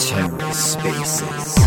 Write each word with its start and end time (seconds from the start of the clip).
TerraSpaces. 0.00 1.60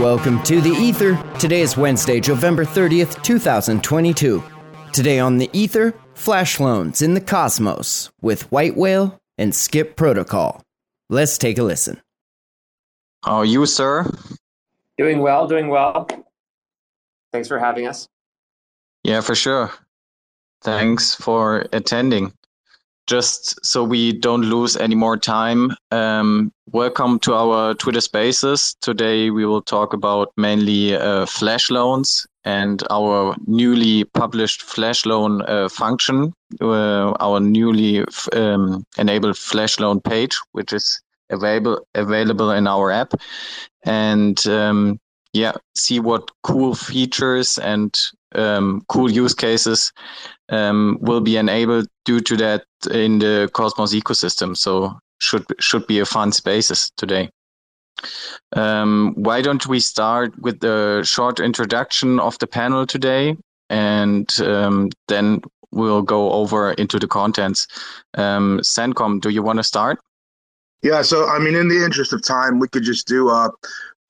Welcome 0.00 0.42
to 0.44 0.62
The 0.62 0.70
Ether. 0.70 1.22
Today 1.38 1.60
is 1.60 1.76
Wednesday, 1.76 2.20
November 2.20 2.64
30th, 2.64 3.22
2022. 3.22 4.42
Today 4.94 5.18
on 5.18 5.36
The 5.36 5.50
Ether, 5.52 5.92
flash 6.14 6.58
loans 6.58 7.02
in 7.02 7.12
the 7.12 7.20
cosmos 7.20 8.10
with 8.22 8.50
White 8.50 8.78
Whale 8.78 9.20
and 9.36 9.54
Skip 9.54 9.96
Protocol. 9.96 10.62
Let's 11.10 11.36
take 11.36 11.58
a 11.58 11.62
listen. 11.62 12.00
How 13.22 13.36
are 13.36 13.44
you, 13.44 13.66
sir? 13.66 14.10
Doing 14.96 15.18
well, 15.18 15.46
doing 15.46 15.68
well. 15.68 16.08
Thanks 17.30 17.48
for 17.48 17.58
having 17.58 17.86
us. 17.86 18.08
Yeah, 19.04 19.20
for 19.20 19.34
sure. 19.34 19.70
Thanks 20.62 21.14
for 21.14 21.66
attending 21.74 22.32
just 23.10 23.58
so 23.66 23.82
we 23.82 24.12
don't 24.12 24.42
lose 24.42 24.76
any 24.76 24.94
more 24.94 25.16
time, 25.16 25.72
um, 25.90 26.52
welcome 26.70 27.18
to 27.18 27.34
our 27.34 27.74
Twitter 27.74 28.00
Spaces. 28.00 28.76
Today 28.80 29.30
we 29.30 29.44
will 29.44 29.62
talk 29.62 29.92
about 29.92 30.32
mainly 30.36 30.94
uh, 30.94 31.26
flash 31.26 31.72
loans 31.72 32.24
and 32.44 32.84
our 32.88 33.34
newly 33.48 34.04
published 34.04 34.62
flash 34.62 35.04
loan 35.06 35.42
uh, 35.42 35.68
function, 35.68 36.32
uh, 36.60 37.10
our 37.18 37.40
newly 37.40 38.04
um, 38.32 38.86
enabled 38.96 39.36
flash 39.36 39.80
loan 39.80 40.00
page, 40.00 40.38
which 40.52 40.72
is 40.72 41.02
available 41.30 41.84
available 41.96 42.52
in 42.52 42.68
our 42.68 42.92
app, 42.92 43.14
and 43.84 44.46
um, 44.46 45.00
yeah, 45.32 45.54
see 45.74 45.98
what 45.98 46.30
cool 46.44 46.76
features 46.76 47.58
and 47.58 47.92
um, 48.34 48.82
cool 48.88 49.10
use 49.10 49.34
cases 49.34 49.92
um, 50.48 50.98
will 51.00 51.20
be 51.20 51.36
enabled 51.36 51.86
due 52.04 52.20
to 52.20 52.36
that 52.36 52.64
in 52.90 53.18
the 53.18 53.50
Cosmos 53.52 53.94
ecosystem. 53.94 54.56
So 54.56 54.98
should 55.18 55.44
should 55.58 55.86
be 55.86 55.98
a 56.00 56.06
fun 56.06 56.32
spaces 56.32 56.90
today. 56.96 57.30
Um, 58.56 59.14
why 59.16 59.42
don't 59.42 59.66
we 59.66 59.80
start 59.80 60.38
with 60.40 60.60
the 60.60 61.02
short 61.04 61.40
introduction 61.40 62.18
of 62.18 62.38
the 62.38 62.46
panel 62.46 62.86
today, 62.86 63.36
and 63.68 64.34
um, 64.40 64.90
then 65.08 65.42
we'll 65.72 66.02
go 66.02 66.32
over 66.32 66.72
into 66.72 66.98
the 66.98 67.06
contents. 67.06 67.66
Um, 68.14 68.60
Sen 68.62 68.94
Cøm, 68.94 69.20
do 69.20 69.28
you 69.28 69.42
want 69.42 69.58
to 69.58 69.62
start? 69.62 69.98
Yeah, 70.82 71.02
so 71.02 71.28
I 71.28 71.38
mean, 71.38 71.54
in 71.54 71.68
the 71.68 71.84
interest 71.84 72.12
of 72.12 72.22
time, 72.22 72.58
we 72.58 72.68
could 72.68 72.84
just 72.84 73.06
do 73.06 73.28
uh, 73.28 73.50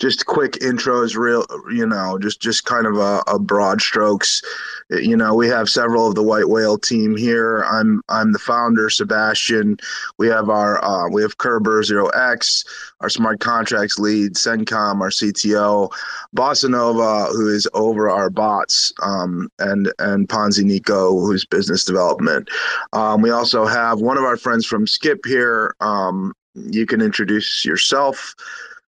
just 0.00 0.24
quick 0.24 0.52
intros 0.54 1.14
real 1.14 1.44
you 1.70 1.86
know 1.86 2.18
just 2.18 2.40
just 2.40 2.64
kind 2.64 2.86
of 2.86 2.96
a, 2.96 3.22
a, 3.26 3.38
broad 3.38 3.80
strokes. 3.80 4.42
You 4.88 5.16
know 5.16 5.34
we 5.34 5.46
have 5.48 5.68
several 5.68 6.08
of 6.08 6.14
the 6.14 6.22
white 6.22 6.48
whale 6.48 6.78
team 6.78 7.16
here. 7.16 7.64
I'm 7.70 8.02
i'm 8.08 8.32
the 8.32 8.38
founder 8.38 8.88
sebastian. 8.88 9.76
We 10.18 10.26
have 10.28 10.48
our 10.48 10.82
uh, 10.82 11.08
we 11.10 11.22
have 11.22 11.38
Kerber0x 11.38 12.66
our 13.00 13.08
smart 13.08 13.40
contracts 13.40 13.98
lead 13.98 14.36
Sen 14.36 14.64
Cøm 14.64 15.00
our 15.00 15.10
cto 15.10 15.92
Bossanova 16.34 17.28
who 17.32 17.48
is 17.48 17.68
over 17.74 18.08
our 18.08 18.30
bots 18.30 18.92
um, 19.02 19.50
and 19.58 19.92
and 19.98 20.28
ponzi 20.28 20.64
nico 20.64 21.20
who's 21.20 21.44
business 21.44 21.84
development. 21.84 22.48
Um, 22.94 23.20
we 23.20 23.30
also 23.30 23.66
have 23.66 24.00
one 24.00 24.16
of 24.16 24.24
our 24.24 24.38
friends 24.38 24.64
from 24.64 24.86
skip 24.86 25.26
here. 25.26 25.76
Um, 25.80 26.32
you 26.54 26.86
can 26.86 27.00
introduce 27.00 27.64
yourself 27.64 28.34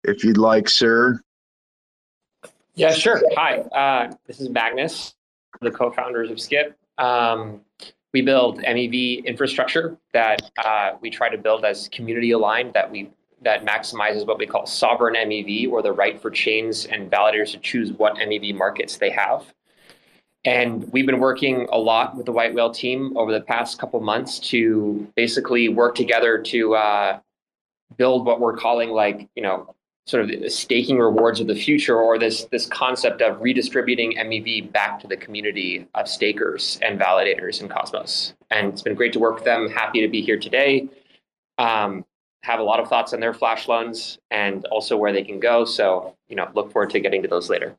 if 0.04 0.25
you'd 0.25 0.38
like, 0.38 0.69
sir. 0.69 1.20
Yeah, 2.75 2.92
sure. 2.92 3.22
Hi, 3.37 3.59
uh, 3.59 4.15
this 4.26 4.41
is 4.41 4.48
Magnus, 4.50 5.15
the 5.60 5.70
co-founders 5.70 6.31
of 6.31 6.41
Skip. 6.41 6.76
Um, 6.98 7.60
we 8.12 8.22
build 8.22 8.59
MEV 8.60 9.25
infrastructure 9.25 9.97
that 10.12 10.50
uh, 10.64 10.93
we 11.00 11.10
try 11.10 11.28
to 11.28 11.38
build 11.38 11.64
as 11.64 11.88
community 11.88 12.31
aligned 12.32 12.72
that 12.75 12.91
we 12.91 13.10
that 13.43 13.64
maximizes 13.64 14.26
what 14.26 14.38
we 14.38 14.47
call 14.47 14.64
sovereign 14.64 15.14
MEV 15.14 15.70
or 15.70 15.82
the 15.82 15.93
right 15.93 16.20
for 16.20 16.31
chains 16.31 16.87
and 16.87 17.10
validators 17.10 17.50
to 17.50 17.59
choose 17.59 17.93
what 17.93 18.14
MEV 18.14 18.54
markets 18.54 18.97
they 18.97 19.10
have. 19.10 19.44
And 20.47 20.91
we've 20.93 21.04
been 21.04 21.19
working 21.20 21.69
a 21.70 21.76
lot 21.76 22.16
with 22.16 22.25
the 22.25 22.32
White 22.32 22.54
Whale 22.54 22.70
team 22.70 23.14
over 23.16 23.32
the 23.32 23.43
past 23.43 23.78
couple 23.78 24.00
months 24.00 24.38
to 24.50 25.06
basically 25.14 25.69
work 25.69 25.94
together 25.94 26.38
to 26.38 26.75
uh, 26.75 27.19
build 27.97 28.25
what 28.25 28.41
we're 28.41 28.56
calling 28.56 28.91
like 28.91 29.28
you 29.34 29.43
know 29.43 29.75
sort 30.06 30.28
of 30.28 30.53
staking 30.53 30.98
rewards 30.98 31.41
of 31.41 31.47
the 31.47 31.54
future 31.54 31.98
or 31.98 32.19
this 32.19 32.44
this 32.47 32.66
concept 32.66 33.22
of 33.22 33.41
redistributing 33.41 34.15
MEV 34.19 34.70
back 34.70 35.00
to 35.00 35.06
the 35.06 35.16
community 35.16 35.87
of 35.94 36.09
stakers 36.09 36.78
and 36.82 37.00
validators 37.00 37.60
in 37.62 37.69
Cosmos. 37.69 38.34
And 38.50 38.69
it's 38.69 38.82
been 38.82 38.94
great 38.94 39.12
to 39.14 39.19
work 39.19 39.37
with 39.37 39.44
them. 39.44 39.69
Happy 39.70 40.00
to 40.00 40.09
be 40.09 40.20
here 40.20 40.38
today. 40.38 40.88
Um, 41.59 42.04
have 42.43 42.60
a 42.60 42.62
lot 42.62 42.78
of 42.78 42.88
thoughts 42.88 43.14
on 43.14 43.20
their 43.20 43.32
flash 43.32 43.69
loans 43.69 44.19
and 44.31 44.66
also 44.66 44.97
where 44.98 45.12
they 45.12 45.22
can 45.22 45.41
go. 45.41 45.64
So, 45.64 46.14
you 46.28 46.37
know, 46.37 46.48
look 46.54 46.72
forward 46.72 46.91
to 46.91 47.00
getting 47.00 47.22
to 47.22 47.28
those 47.28 47.48
later. 47.48 47.75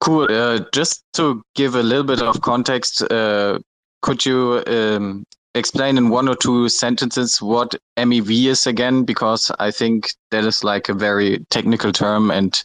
Cool. 0.00 0.26
Uh, 0.30 0.60
just 0.72 1.04
to 1.12 1.42
give 1.54 1.74
a 1.74 1.82
little 1.82 2.02
bit 2.02 2.22
of 2.22 2.40
context, 2.40 3.02
uh, 3.02 3.58
could 4.00 4.24
you 4.24 4.62
um, 4.66 5.24
explain 5.54 5.98
in 5.98 6.08
one 6.08 6.28
or 6.28 6.34
two 6.34 6.68
sentences 6.68 7.40
what 7.42 7.74
MEV 7.96 8.46
is 8.46 8.66
again? 8.66 9.04
Because 9.04 9.50
I 9.58 9.70
think 9.70 10.12
that 10.30 10.44
is 10.44 10.64
like 10.64 10.88
a 10.88 10.94
very 10.94 11.44
technical 11.50 11.92
term 11.92 12.30
and 12.30 12.64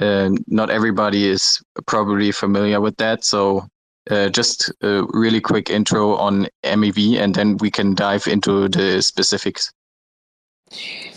uh, 0.00 0.30
not 0.46 0.70
everybody 0.70 1.28
is 1.28 1.62
probably 1.86 2.32
familiar 2.32 2.80
with 2.80 2.96
that. 2.96 3.24
So 3.24 3.66
uh, 4.10 4.28
just 4.30 4.72
a 4.82 5.04
really 5.10 5.40
quick 5.40 5.70
intro 5.70 6.16
on 6.16 6.48
MEV 6.64 7.18
and 7.18 7.34
then 7.34 7.56
we 7.58 7.70
can 7.70 7.94
dive 7.94 8.26
into 8.26 8.68
the 8.68 9.02
specifics. 9.02 9.72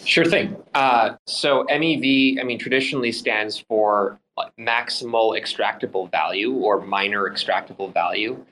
Sure 0.06 0.26
thing. 0.26 0.56
Uh, 0.74 1.16
so 1.26 1.66
MEV, 1.70 2.40
I 2.40 2.44
mean, 2.44 2.60
traditionally 2.60 3.12
stands 3.12 3.58
for 3.58 4.20
maximal 4.60 5.40
extractable 5.40 6.12
value 6.12 6.54
or 6.54 6.82
minor 6.82 7.30
extractable 7.30 7.94
value. 7.94 8.44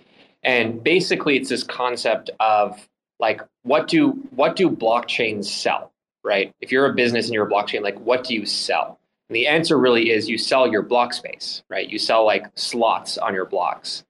And 0.43 0.83
basically, 0.83 1.37
it's 1.37 1.49
this 1.49 1.63
concept 1.63 2.29
of 2.39 2.87
like 3.19 3.41
what 3.63 3.87
do 3.87 4.11
what 4.35 4.55
do 4.55 4.69
blockchains 4.69 5.45
sell, 5.45 5.91
right? 6.23 6.53
If 6.59 6.71
you're 6.71 6.85
a 6.85 6.93
business 6.93 7.27
and 7.27 7.33
you're 7.33 7.47
a 7.47 7.49
blockchain, 7.49 7.81
like 7.81 7.99
what 7.99 8.25
do 8.25 8.33
you 8.33 8.45
sell? 8.45 8.99
And 9.29 9.35
the 9.35 9.47
answer 9.47 9.79
really 9.79 10.11
is 10.11 10.29
you 10.29 10.37
sell 10.37 10.67
your 10.67 10.81
block 10.81 11.13
space, 11.13 11.63
right? 11.69 11.89
You 11.89 11.97
sell 11.97 12.25
like 12.25 12.45
slots 12.55 13.17
on 13.17 13.33
your 13.33 13.45
blocks. 13.45 14.03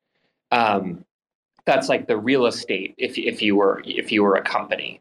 Um, 0.51 1.05
that's 1.65 1.87
like 1.87 2.07
the 2.07 2.17
real 2.17 2.45
estate 2.45 2.95
if 2.97 3.17
if 3.17 3.41
you 3.41 3.55
were 3.55 3.81
if 3.85 4.11
you 4.11 4.23
were 4.23 4.35
a 4.35 4.41
company, 4.41 4.99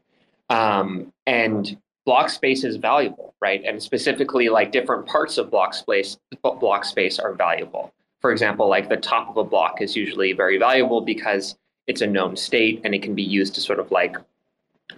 um, 0.50 1.12
and 1.26 1.76
block 2.04 2.28
space 2.28 2.64
is 2.64 2.76
valuable, 2.76 3.34
right? 3.40 3.62
And 3.64 3.82
specifically, 3.82 4.48
like 4.50 4.72
different 4.72 5.06
parts 5.06 5.38
of 5.38 5.50
block 5.50 5.74
space 5.74 6.18
block 6.42 6.84
space 6.84 7.18
are 7.18 7.32
valuable 7.32 7.92
for 8.22 8.30
example, 8.30 8.68
like 8.68 8.88
the 8.88 8.96
top 8.96 9.28
of 9.28 9.36
a 9.36 9.44
block 9.44 9.82
is 9.82 9.96
usually 9.96 10.32
very 10.32 10.56
valuable 10.56 11.00
because 11.00 11.56
it's 11.88 12.00
a 12.00 12.06
known 12.06 12.36
state 12.36 12.80
and 12.84 12.94
it 12.94 13.02
can 13.02 13.14
be 13.14 13.22
used 13.22 13.54
to 13.56 13.60
sort 13.60 13.80
of 13.80 13.90
like 13.90 14.16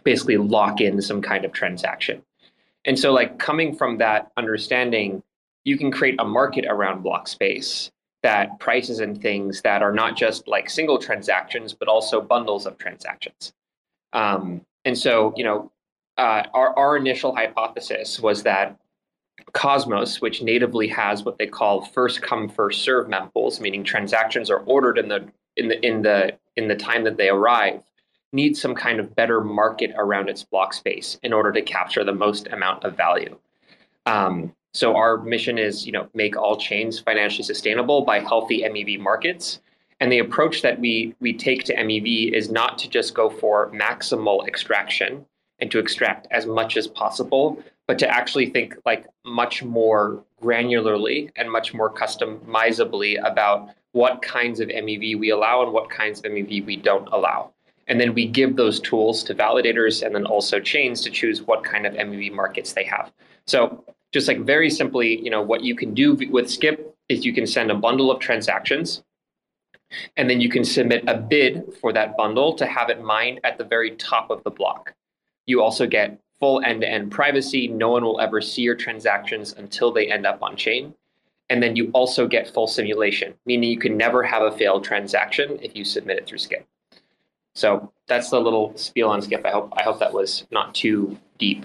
basically 0.04 0.36
lock 0.36 0.82
in 0.82 1.00
some 1.00 1.22
kind 1.22 1.44
of 1.44 1.52
transaction. 1.52 2.22
And 2.84 2.98
so, 2.98 3.12
like 3.12 3.38
coming 3.38 3.74
from 3.74 3.96
that 3.98 4.30
understanding, 4.36 5.22
you 5.64 5.78
can 5.78 5.90
create 5.90 6.16
a 6.18 6.24
market 6.24 6.66
around 6.68 7.02
block 7.02 7.26
space 7.26 7.90
that 8.22 8.58
prices 8.58 9.00
and 9.00 9.20
things 9.20 9.62
that 9.62 9.82
are 9.82 9.92
not 9.92 10.16
just 10.16 10.46
like 10.46 10.68
single 10.68 10.98
transactions, 10.98 11.72
but 11.72 11.88
also 11.88 12.20
bundles 12.20 12.66
of 12.66 12.76
transactions. 12.76 13.54
Um, 14.12 14.60
and 14.84 14.96
so, 14.96 15.32
you 15.36 15.44
know, 15.44 15.72
uh, 16.18 16.42
our, 16.52 16.78
our 16.78 16.96
initial 16.98 17.34
hypothesis 17.34 18.20
was 18.20 18.42
that 18.42 18.78
Cosmos, 19.52 20.20
which 20.20 20.42
natively 20.42 20.88
has 20.88 21.24
what 21.24 21.38
they 21.38 21.46
call 21.46 21.84
first 21.84 22.22
come 22.22 22.48
first 22.48 22.82
serve 22.82 23.08
mempools, 23.08 23.60
meaning 23.60 23.84
transactions 23.84 24.50
are 24.50 24.60
ordered 24.60 24.98
in 24.98 25.08
the 25.08 25.28
in 25.56 25.68
the 25.68 25.86
in 25.86 26.02
the 26.02 26.36
in 26.56 26.68
the 26.68 26.76
time 26.76 27.04
that 27.04 27.16
they 27.16 27.28
arrive, 27.28 27.82
needs 28.32 28.60
some 28.60 28.74
kind 28.74 28.98
of 29.00 29.14
better 29.14 29.40
market 29.40 29.92
around 29.96 30.28
its 30.28 30.42
block 30.42 30.72
space 30.72 31.18
in 31.22 31.32
order 31.32 31.52
to 31.52 31.62
capture 31.62 32.04
the 32.04 32.12
most 32.12 32.48
amount 32.48 32.84
of 32.84 32.96
value. 32.96 33.36
Um, 34.06 34.54
So 34.72 34.96
our 34.96 35.18
mission 35.18 35.56
is, 35.56 35.86
you 35.86 35.92
know, 35.92 36.08
make 36.14 36.36
all 36.36 36.56
chains 36.56 36.98
financially 36.98 37.44
sustainable 37.44 38.02
by 38.04 38.18
healthy 38.18 38.62
MEV 38.62 38.98
markets. 38.98 39.60
And 40.00 40.10
the 40.10 40.18
approach 40.18 40.62
that 40.62 40.80
we 40.80 41.14
we 41.20 41.32
take 41.32 41.62
to 41.64 41.76
MEV 41.76 42.32
is 42.32 42.50
not 42.50 42.76
to 42.78 42.88
just 42.88 43.14
go 43.14 43.30
for 43.30 43.70
maximal 43.70 44.46
extraction 44.48 45.24
and 45.60 45.70
to 45.70 45.78
extract 45.78 46.26
as 46.32 46.44
much 46.46 46.76
as 46.76 46.88
possible, 46.88 47.62
but 47.86 47.98
to 47.98 48.08
actually 48.08 48.50
think 48.50 48.76
like 48.84 49.06
much 49.24 49.62
more 49.62 50.24
granularly 50.42 51.30
and 51.36 51.50
much 51.50 51.74
more 51.74 51.92
customizably 51.92 53.18
about 53.24 53.70
what 53.92 54.22
kinds 54.22 54.60
of 54.60 54.68
MEV 54.68 55.18
we 55.18 55.30
allow 55.30 55.62
and 55.62 55.72
what 55.72 55.90
kinds 55.90 56.18
of 56.20 56.24
MEV 56.26 56.64
we 56.64 56.76
don't 56.76 57.08
allow. 57.12 57.52
And 57.86 58.00
then 58.00 58.14
we 58.14 58.26
give 58.26 58.56
those 58.56 58.80
tools 58.80 59.22
to 59.24 59.34
validators 59.34 60.04
and 60.04 60.14
then 60.14 60.24
also 60.24 60.58
chains 60.58 61.02
to 61.02 61.10
choose 61.10 61.42
what 61.42 61.62
kind 61.64 61.86
of 61.86 61.94
MEV 61.94 62.32
markets 62.32 62.72
they 62.72 62.84
have. 62.84 63.12
So 63.46 63.84
just 64.12 64.26
like 64.26 64.40
very 64.40 64.70
simply, 64.70 65.20
you 65.22 65.30
know, 65.30 65.42
what 65.42 65.62
you 65.62 65.76
can 65.76 65.92
do 65.92 66.14
with 66.30 66.50
Skip 66.50 66.96
is 67.08 67.24
you 67.24 67.34
can 67.34 67.46
send 67.46 67.70
a 67.70 67.74
bundle 67.74 68.10
of 68.10 68.20
transactions 68.20 69.02
and 70.16 70.28
then 70.28 70.40
you 70.40 70.48
can 70.48 70.64
submit 70.64 71.04
a 71.06 71.16
bid 71.16 71.72
for 71.80 71.92
that 71.92 72.16
bundle 72.16 72.54
to 72.54 72.66
have 72.66 72.90
it 72.90 73.02
mined 73.02 73.40
at 73.44 73.58
the 73.58 73.64
very 73.64 73.92
top 73.92 74.30
of 74.30 74.42
the 74.44 74.50
block. 74.50 74.94
You 75.46 75.62
also 75.62 75.86
get 75.86 76.18
full 76.40 76.62
end-to-end 76.62 77.10
privacy. 77.10 77.68
No 77.68 77.90
one 77.90 78.04
will 78.04 78.20
ever 78.20 78.40
see 78.40 78.62
your 78.62 78.74
transactions 78.74 79.54
until 79.56 79.92
they 79.92 80.10
end 80.10 80.26
up 80.26 80.42
on 80.42 80.56
chain. 80.56 80.94
And 81.50 81.62
then 81.62 81.76
you 81.76 81.90
also 81.92 82.26
get 82.26 82.48
full 82.48 82.66
simulation, 82.66 83.34
meaning 83.44 83.70
you 83.70 83.78
can 83.78 83.96
never 83.96 84.22
have 84.22 84.42
a 84.42 84.52
failed 84.52 84.84
transaction 84.84 85.58
if 85.62 85.76
you 85.76 85.84
submit 85.84 86.18
it 86.18 86.26
through 86.26 86.38
Skip. 86.38 86.66
So 87.54 87.92
that's 88.08 88.30
the 88.30 88.40
little 88.40 88.76
spiel 88.76 89.10
on 89.10 89.22
Skip. 89.22 89.44
I 89.44 89.50
hope 89.50 89.72
I 89.76 89.82
hope 89.82 89.98
that 90.00 90.12
was 90.12 90.46
not 90.50 90.74
too 90.74 91.16
deep. 91.38 91.64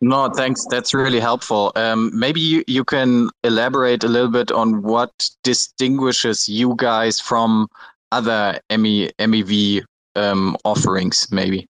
No, 0.00 0.28
thanks. 0.28 0.64
That's 0.70 0.94
really 0.94 1.20
helpful. 1.20 1.72
Um, 1.74 2.10
maybe 2.14 2.40
you, 2.40 2.62
you 2.68 2.84
can 2.84 3.30
elaborate 3.42 4.04
a 4.04 4.08
little 4.08 4.30
bit 4.30 4.52
on 4.52 4.82
what 4.82 5.28
distinguishes 5.42 6.48
you 6.48 6.74
guys 6.76 7.18
from 7.18 7.68
other 8.12 8.60
ME, 8.70 9.10
MEV 9.18 9.82
um, 10.14 10.56
offerings, 10.64 11.26
maybe. 11.32 11.66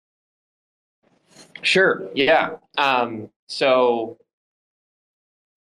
Sure. 1.64 2.10
Yeah. 2.14 2.58
Um, 2.78 3.30
so, 3.48 4.18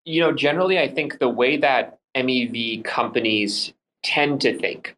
you 0.05 0.21
know, 0.21 0.31
generally, 0.31 0.79
I 0.79 0.87
think 0.87 1.19
the 1.19 1.29
way 1.29 1.57
that 1.57 1.99
MEV 2.15 2.83
companies 2.83 3.73
tend 4.03 4.41
to 4.41 4.57
think 4.57 4.95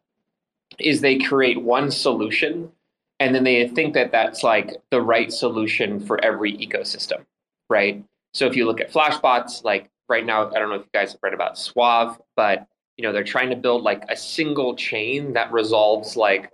is 0.78 1.00
they 1.00 1.18
create 1.18 1.62
one 1.62 1.90
solution 1.90 2.70
and 3.18 3.34
then 3.34 3.44
they 3.44 3.66
think 3.68 3.94
that 3.94 4.12
that's 4.12 4.42
like 4.42 4.76
the 4.90 5.00
right 5.00 5.32
solution 5.32 6.00
for 6.00 6.22
every 6.22 6.52
ecosystem 6.58 7.24
right? 7.68 8.02
So 8.34 8.46
if 8.46 8.56
you 8.56 8.66
look 8.66 8.80
at 8.80 8.92
Flashbots, 8.92 9.64
like 9.64 9.90
right 10.08 10.24
now, 10.24 10.48
I 10.50 10.58
don't 10.58 10.68
know 10.68 10.76
if 10.76 10.82
you 10.82 10.90
guys 10.92 11.12
have 11.12 11.20
read 11.22 11.34
about 11.34 11.58
Suave, 11.58 12.18
but 12.36 12.66
you 12.96 13.02
know 13.02 13.12
they're 13.12 13.24
trying 13.24 13.50
to 13.50 13.56
build 13.56 13.82
like 13.82 14.04
a 14.08 14.16
single 14.16 14.74
chain 14.74 15.34
that 15.34 15.52
resolves 15.52 16.16
like 16.16 16.50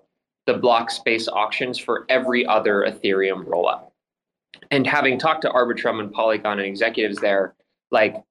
the 0.47 0.55
block 0.55 0.91
space 0.91 1.29
auctions 1.29 1.79
for 1.79 2.05
every 2.09 2.45
other 2.47 2.85
Ethereum 2.89 3.45
rollup. 3.45 3.92
And 4.71 4.87
having 4.87 5.19
talked 5.19 5.43
to 5.43 5.51
Arbitrum 5.51 6.01
and 6.01 6.13
Polygon 6.13 6.59
and 6.59 6.67
executives 6.67 7.19
there, 7.19 7.55
like 7.91 8.23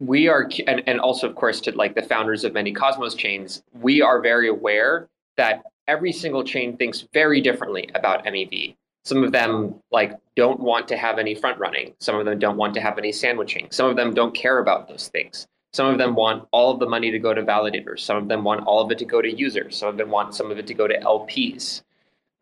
we 0.00 0.28
are, 0.28 0.48
and, 0.66 0.82
and 0.86 1.00
also 1.00 1.28
of 1.28 1.36
course 1.36 1.60
to 1.62 1.72
like 1.72 1.94
the 1.94 2.02
founders 2.02 2.44
of 2.44 2.52
many 2.52 2.72
Cosmos 2.72 3.14
chains, 3.14 3.62
we 3.72 4.02
are 4.02 4.20
very 4.20 4.48
aware 4.48 5.08
that 5.36 5.62
every 5.86 6.12
single 6.12 6.44
chain 6.44 6.76
thinks 6.76 7.06
very 7.12 7.40
differently 7.40 7.88
about 7.94 8.24
MEV. 8.24 8.74
Some 9.04 9.24
of 9.24 9.32
them 9.32 9.74
like 9.90 10.16
don't 10.36 10.60
want 10.60 10.86
to 10.88 10.96
have 10.96 11.18
any 11.18 11.34
front 11.34 11.58
running. 11.58 11.94
Some 12.00 12.16
of 12.16 12.26
them 12.26 12.38
don't 12.38 12.56
want 12.56 12.74
to 12.74 12.80
have 12.80 12.98
any 12.98 13.12
sandwiching. 13.12 13.68
Some 13.70 13.88
of 13.88 13.96
them 13.96 14.12
don't 14.14 14.34
care 14.34 14.58
about 14.58 14.88
those 14.88 15.08
things. 15.08 15.46
Some 15.72 15.86
of 15.86 15.98
them 15.98 16.14
want 16.14 16.48
all 16.50 16.72
of 16.72 16.80
the 16.80 16.88
money 16.88 17.10
to 17.10 17.18
go 17.18 17.32
to 17.32 17.42
validators. 17.42 18.00
Some 18.00 18.16
of 18.16 18.28
them 18.28 18.42
want 18.42 18.66
all 18.66 18.82
of 18.82 18.90
it 18.90 18.98
to 18.98 19.04
go 19.04 19.22
to 19.22 19.30
users. 19.30 19.76
Some 19.76 19.88
of 19.88 19.96
them 19.96 20.10
want 20.10 20.34
some 20.34 20.50
of 20.50 20.58
it 20.58 20.66
to 20.66 20.74
go 20.74 20.88
to 20.88 20.98
LPs. 20.98 21.82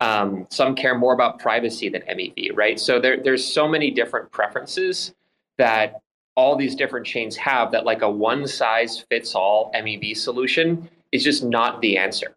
Um, 0.01 0.47
some 0.49 0.75
care 0.75 0.97
more 0.97 1.13
about 1.13 1.39
privacy 1.39 1.89
than 1.89 2.03
MEV, 2.03 2.55
right? 2.55 2.79
So 2.79 3.01
there, 3.01 3.21
there's 3.21 3.45
so 3.45 3.67
many 3.67 3.91
different 3.91 4.31
preferences 4.31 5.13
that 5.57 6.01
all 6.35 6.55
these 6.55 6.73
different 6.73 7.05
chains 7.05 7.35
have 7.35 7.71
that 7.73 7.83
like 7.83 8.01
a 8.01 8.09
one 8.09 8.47
size 8.47 9.03
fits 9.09 9.35
all 9.35 9.71
MEV 9.75 10.15
solution 10.15 10.89
is 11.11 11.21
just 11.21 11.43
not 11.43 11.81
the 11.81 11.97
answer. 11.97 12.35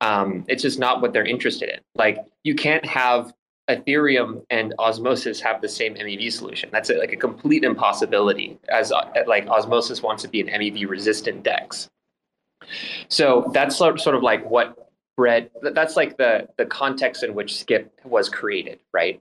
Um, 0.00 0.44
it's 0.46 0.62
just 0.62 0.78
not 0.78 1.02
what 1.02 1.12
they're 1.12 1.26
interested 1.26 1.68
in. 1.68 1.80
Like 1.96 2.24
you 2.44 2.54
can't 2.54 2.86
have 2.86 3.34
Ethereum 3.68 4.44
and 4.50 4.74
Osmosis 4.78 5.40
have 5.40 5.60
the 5.60 5.68
same 5.68 5.94
MEV 5.94 6.32
solution. 6.32 6.70
That's 6.72 6.90
like 6.90 7.12
a 7.12 7.16
complete 7.16 7.64
impossibility, 7.64 8.58
as 8.68 8.92
uh, 8.92 9.04
like 9.26 9.46
Osmosis 9.46 10.02
wants 10.02 10.22
to 10.22 10.28
be 10.28 10.40
an 10.40 10.48
MEV 10.48 10.88
resistant 10.88 11.42
DEX. 11.42 11.88
So 13.08 13.50
that's 13.52 13.76
sort 13.76 13.98
of 14.06 14.22
like 14.22 14.48
what 14.48 14.89
That's 15.62 15.96
like 15.96 16.16
the 16.16 16.48
the 16.56 16.66
context 16.66 17.22
in 17.22 17.34
which 17.34 17.58
Skip 17.58 17.92
was 18.04 18.28
created, 18.28 18.80
right? 18.92 19.20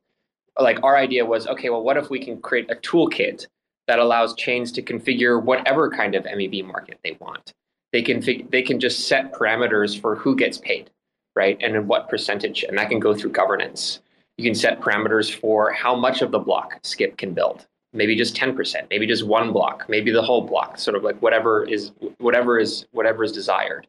Like 0.59 0.83
our 0.83 0.97
idea 0.97 1.25
was, 1.25 1.47
okay, 1.47 1.69
well, 1.69 1.83
what 1.83 1.97
if 1.97 2.09
we 2.09 2.19
can 2.23 2.41
create 2.41 2.69
a 2.71 2.75
toolkit 2.75 3.47
that 3.87 3.99
allows 3.99 4.35
chains 4.35 4.71
to 4.73 4.81
configure 4.81 5.41
whatever 5.41 5.89
kind 5.89 6.15
of 6.15 6.23
MEV 6.25 6.65
market 6.65 6.99
they 7.03 7.17
want? 7.19 7.53
They 7.93 8.01
can 8.01 8.21
they 8.49 8.61
can 8.61 8.79
just 8.79 9.07
set 9.07 9.33
parameters 9.33 9.99
for 9.99 10.15
who 10.15 10.35
gets 10.35 10.57
paid, 10.57 10.89
right, 11.35 11.57
and 11.61 11.75
in 11.75 11.87
what 11.87 12.09
percentage, 12.09 12.63
and 12.63 12.77
that 12.77 12.89
can 12.89 12.99
go 12.99 13.13
through 13.15 13.31
governance 13.31 13.99
you 14.39 14.45
can 14.45 14.55
set 14.55 14.79
parameters 14.79 15.35
for 15.35 15.73
how 15.73 15.93
much 15.93 16.21
of 16.21 16.31
the 16.31 16.39
block 16.39 16.79
Skip 16.83 17.17
can 17.17 17.33
build. 17.33 17.67
Maybe 17.91 18.15
just 18.15 18.37
10%, 18.37 18.87
maybe 18.89 19.05
just 19.05 19.25
one 19.25 19.51
block, 19.51 19.85
maybe 19.89 20.11
the 20.11 20.21
whole 20.21 20.39
block, 20.39 20.79
sort 20.79 20.95
of 20.95 21.03
like 21.03 21.21
whatever 21.21 21.67
is 21.67 21.91
whatever 22.19 22.57
is 22.57 22.85
whatever 22.91 23.25
is 23.25 23.33
desired. 23.33 23.85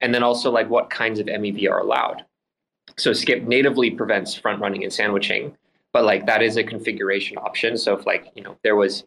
And 0.00 0.14
then 0.14 0.22
also 0.22 0.50
like 0.50 0.68
what 0.68 0.90
kinds 0.90 1.18
of 1.18 1.26
MEV 1.26 1.70
are 1.70 1.78
allowed. 1.78 2.24
So 2.96 3.12
Skip 3.12 3.44
natively 3.44 3.90
prevents 3.90 4.34
front 4.34 4.60
running 4.60 4.84
and 4.84 4.92
sandwiching, 4.92 5.56
but 5.92 6.04
like 6.04 6.26
that 6.26 6.42
is 6.42 6.56
a 6.56 6.64
configuration 6.64 7.38
option. 7.38 7.78
So 7.78 7.96
if 7.96 8.06
like, 8.06 8.30
you 8.34 8.42
know, 8.42 8.56
there 8.62 8.76
was 8.76 9.04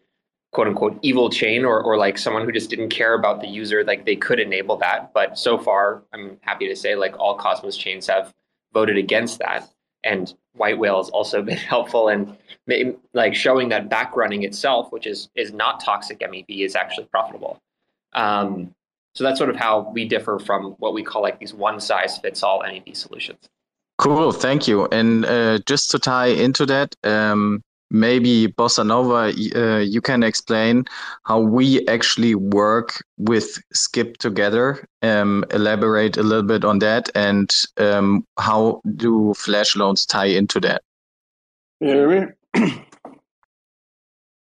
quote 0.52 0.68
unquote 0.68 0.98
evil 1.02 1.30
chain 1.30 1.66
or, 1.66 1.82
or 1.82 1.98
like 1.98 2.18
someone 2.18 2.44
who 2.44 2.52
just 2.52 2.70
didn't 2.70 2.90
care 2.90 3.14
about 3.14 3.42
the 3.42 3.48
user, 3.48 3.84
like 3.84 4.06
they 4.06 4.16
could 4.16 4.40
enable 4.40 4.78
that. 4.78 5.14
But 5.14 5.38
so 5.38 5.58
far, 5.58 6.04
I'm 6.14 6.38
happy 6.42 6.68
to 6.68 6.76
say 6.76 6.96
like 6.96 7.18
all 7.20 7.36
Cosmos 7.38 7.78
chains 7.78 8.08
have 8.08 8.34
voted 8.74 8.98
against 8.98 9.40
that 9.40 9.70
and 10.04 10.34
white 10.54 10.78
whale 10.78 10.98
has 10.98 11.10
also 11.10 11.42
been 11.50 11.58
helpful 11.58 12.10
in 12.10 12.36
like 13.14 13.36
showing 13.36 13.70
that 13.70 13.90
back 13.90 14.16
running 14.16 14.44
itself, 14.44 14.92
which 14.92 15.08
is 15.08 15.30
is 15.36 15.54
not 15.54 15.80
toxic 15.80 16.20
MEV, 16.20 16.46
is 16.50 16.76
actually 16.76 17.06
profitable. 17.06 17.62
Um, 18.14 18.74
so 19.18 19.24
that's 19.24 19.40
sort 19.40 19.50
of 19.50 19.56
how 19.56 19.90
we 19.96 20.06
differ 20.06 20.38
from 20.38 20.76
what 20.78 20.94
we 20.94 21.02
call 21.02 21.24
like 21.24 21.40
these 21.40 21.52
one 21.52 21.80
size 21.80 22.20
fits 22.20 22.44
all 22.44 22.62
MEV 22.62 22.96
solutions. 22.96 23.50
Cool, 23.98 24.32
thank 24.32 24.68
you. 24.68 24.86
And 24.92 25.26
uh, 25.26 25.58
just 25.66 25.90
to 25.90 25.98
tie 25.98 26.28
into 26.28 26.68
that, 26.68 26.94
um, 27.04 27.64
maybe 27.90 28.48
Bossanova, 28.50 29.34
uh, 29.56 29.80
you 29.80 30.02
can 30.02 30.22
explain 30.22 30.86
how 31.24 31.40
we 31.40 31.84
actually 31.88 32.36
work 32.36 33.04
with 33.18 33.58
Skip 33.74 34.18
together. 34.18 34.86
Um, 35.02 35.44
elaborate 35.50 36.18
a 36.18 36.22
little 36.22 36.44
bit 36.46 36.64
on 36.64 36.78
that, 36.80 37.10
and 37.16 37.50
um, 37.78 38.24
how 38.38 38.82
do 38.98 39.34
flash 39.34 39.76
loans 39.76 40.06
tie 40.06 40.26
into 40.26 40.60
that? 40.60 40.84
You 41.80 41.88
hear 41.88 42.10
me? 42.22 42.28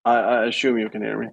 I, 0.04 0.16
I, 0.16 0.46
assume 0.48 0.80
you 0.80 0.90
can 0.90 1.04
hear 1.04 1.20
me. 1.20 1.28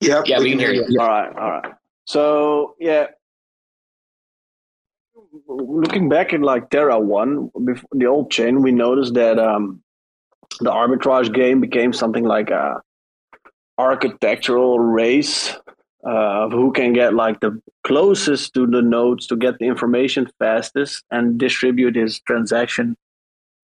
Yeah, 0.00 0.22
yeah, 0.26 0.38
we 0.38 0.50
can 0.50 0.60
hear 0.60 0.72
you. 0.72 0.86
All 1.00 1.08
right, 1.08 1.36
all 1.36 1.50
right. 1.50 1.74
So 2.06 2.74
yeah, 2.78 3.06
looking 5.46 6.08
back 6.08 6.32
at 6.32 6.40
like 6.40 6.70
Terra 6.70 6.98
One, 6.98 7.50
the 7.92 8.06
old 8.06 8.30
chain, 8.30 8.62
we 8.62 8.72
noticed 8.72 9.14
that 9.14 9.38
um, 9.38 9.82
the 10.60 10.70
arbitrage 10.70 11.32
game 11.32 11.60
became 11.60 11.92
something 11.92 12.24
like 12.24 12.50
a 12.50 12.80
architectural 13.78 14.78
race 14.78 15.52
uh, 16.06 16.44
of 16.44 16.52
who 16.52 16.72
can 16.72 16.92
get 16.92 17.14
like 17.14 17.40
the 17.40 17.60
closest 17.84 18.54
to 18.54 18.66
the 18.66 18.82
nodes 18.82 19.26
to 19.26 19.36
get 19.36 19.58
the 19.58 19.66
information 19.66 20.30
fastest 20.38 21.02
and 21.10 21.38
distribute 21.38 21.96
his 21.96 22.20
transaction 22.20 22.96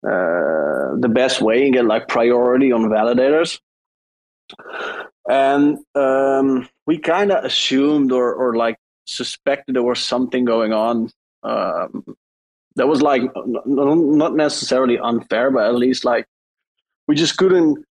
uh, 0.05 0.95
the 0.99 1.09
best 1.11 1.41
way 1.41 1.65
and 1.65 1.73
get 1.73 1.85
like 1.85 2.07
priority 2.07 2.71
on 2.71 2.83
validators. 2.83 3.59
And 5.29 5.79
um, 5.95 6.69
we 6.87 6.97
kind 6.97 7.31
of 7.31 7.43
assumed 7.43 8.11
or, 8.11 8.33
or 8.33 8.55
like 8.55 8.77
suspected 9.05 9.75
there 9.75 9.83
was 9.83 9.99
something 9.99 10.45
going 10.45 10.73
on 10.73 11.11
um, 11.43 12.03
that 12.75 12.87
was 12.87 13.01
like 13.01 13.21
not 13.65 14.35
necessarily 14.35 14.97
unfair, 14.97 15.51
but 15.51 15.65
at 15.65 15.75
least 15.75 16.05
like 16.05 16.25
we 17.07 17.15
just 17.15 17.37
couldn't 17.37 17.85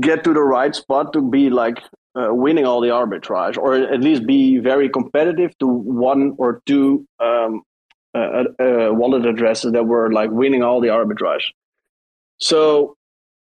get 0.00 0.24
to 0.24 0.34
the 0.34 0.42
right 0.42 0.74
spot 0.74 1.12
to 1.12 1.22
be 1.22 1.50
like 1.50 1.78
uh, 2.16 2.32
winning 2.32 2.64
all 2.64 2.80
the 2.80 2.88
arbitrage, 2.88 3.56
or 3.56 3.74
at 3.74 4.00
least 4.00 4.26
be 4.26 4.58
very 4.58 4.88
competitive 4.88 5.56
to 5.58 5.66
one 5.66 6.34
or 6.38 6.62
two 6.66 7.06
um, 7.20 7.62
uh, 8.14 8.44
uh, 8.60 8.90
wallet 8.92 9.26
addresses 9.26 9.72
that 9.72 9.84
were 9.84 10.12
like 10.12 10.30
winning 10.30 10.62
all 10.62 10.80
the 10.80 10.88
arbitrage. 10.88 11.44
So 12.38 12.96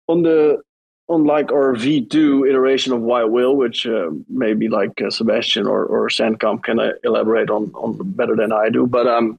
on 0.07 0.23
the 0.23 0.61
on 1.07 1.25
like 1.25 1.51
our 1.51 1.73
V2 1.75 2.49
iteration 2.49 2.93
of 2.93 3.01
White 3.01 3.29
Whale, 3.29 3.55
which 3.55 3.85
uh, 3.85 4.09
maybe 4.29 4.69
like 4.69 5.01
uh, 5.01 5.09
Sebastian 5.09 5.67
or, 5.67 5.85
or 5.85 6.09
Sen 6.09 6.37
Cøm 6.37 6.63
can 6.63 6.79
uh, 6.79 6.91
elaborate 7.03 7.49
on, 7.49 7.71
on 7.75 7.97
better 8.11 8.35
than 8.35 8.51
I 8.51 8.69
do. 8.69 8.87
But 8.87 9.07
um, 9.07 9.37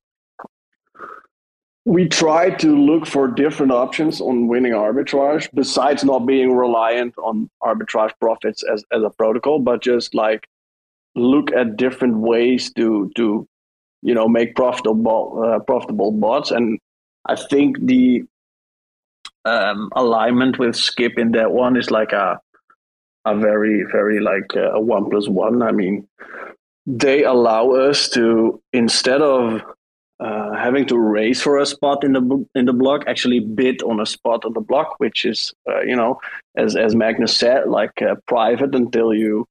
we 1.85 2.09
try 2.09 2.51
to 2.51 2.77
look 2.77 3.07
for 3.07 3.29
different 3.29 3.73
options 3.73 4.21
on 4.21 4.49
winning 4.49 4.73
arbitrage 4.73 5.49
besides 5.55 6.05
not 6.05 6.27
being 6.27 6.55
reliant 6.55 7.15
on 7.19 7.51
arbitrage 7.63 8.13
profits 8.21 8.63
as, 8.63 8.85
as 8.93 9.03
a 9.03 9.11
protocol, 9.11 9.59
but 9.59 9.83
just 9.83 10.15
like 10.15 10.47
look 11.15 11.53
at 11.53 11.77
different 11.77 12.17
ways 12.17 12.73
to 12.73 13.11
to 13.17 13.47
you 14.03 14.15
know 14.15 14.29
make 14.29 14.57
profitable 14.57 15.43
uh, 15.45 15.59
profitable 15.61 16.11
bots 16.11 16.51
and 16.51 16.79
I 17.27 17.37
think 17.37 17.79
the 17.81 18.25
um, 19.45 19.91
alignment 19.95 20.59
with 20.59 20.77
Skip 20.77 21.19
in 21.19 21.33
that 21.33 21.53
one 21.53 21.77
is 21.77 21.91
like 21.91 22.13
a 22.13 22.41
a 23.27 23.37
very 23.37 23.85
very 23.91 24.21
like 24.21 24.55
a 24.55 24.81
one 24.81 25.11
plus 25.11 25.29
one. 25.29 25.63
I 25.63 25.73
mean, 25.73 26.07
they 26.87 27.25
allow 27.25 27.73
us 27.73 28.09
to 28.11 28.61
instead 28.73 29.23
of 29.23 29.63
uh, 30.21 30.53
having 30.53 30.87
to 30.87 30.99
race 30.99 31.43
for 31.43 31.59
a 31.59 31.67
spot 31.67 32.05
in 32.05 32.13
the 32.13 32.47
in 32.55 32.67
the 32.67 32.73
block, 32.73 33.05
actually 33.07 33.41
bid 33.41 33.83
on 33.83 34.01
a 34.01 34.07
spot 34.07 34.45
on 34.45 34.53
the 34.53 34.61
block, 34.61 34.95
which 34.99 35.25
is 35.25 35.53
uh, 35.69 35.81
you 35.81 35.97
know 35.97 36.21
as 36.57 36.77
as 36.77 36.95
Magnus 36.95 37.37
said, 37.37 37.69
like 37.69 38.01
uh, 38.03 38.15
private 38.27 38.75
until 38.75 39.13
you 39.13 39.47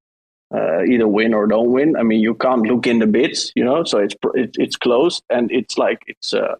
uh, 0.54 0.84
either 0.84 1.08
win 1.08 1.34
or 1.34 1.48
don't 1.48 1.72
win. 1.72 1.96
I 1.98 2.04
mean, 2.04 2.22
you 2.22 2.36
can't 2.36 2.62
look 2.62 2.86
in 2.88 3.00
the 3.00 3.08
bids, 3.08 3.52
you 3.56 3.64
know, 3.64 3.84
so 3.84 3.98
it's 3.98 4.16
it, 4.36 4.52
it's 4.58 4.76
closed 4.76 5.24
and 5.30 5.52
it's 5.52 5.78
like 5.78 6.04
it's 6.08 6.34
uh, 6.34 6.56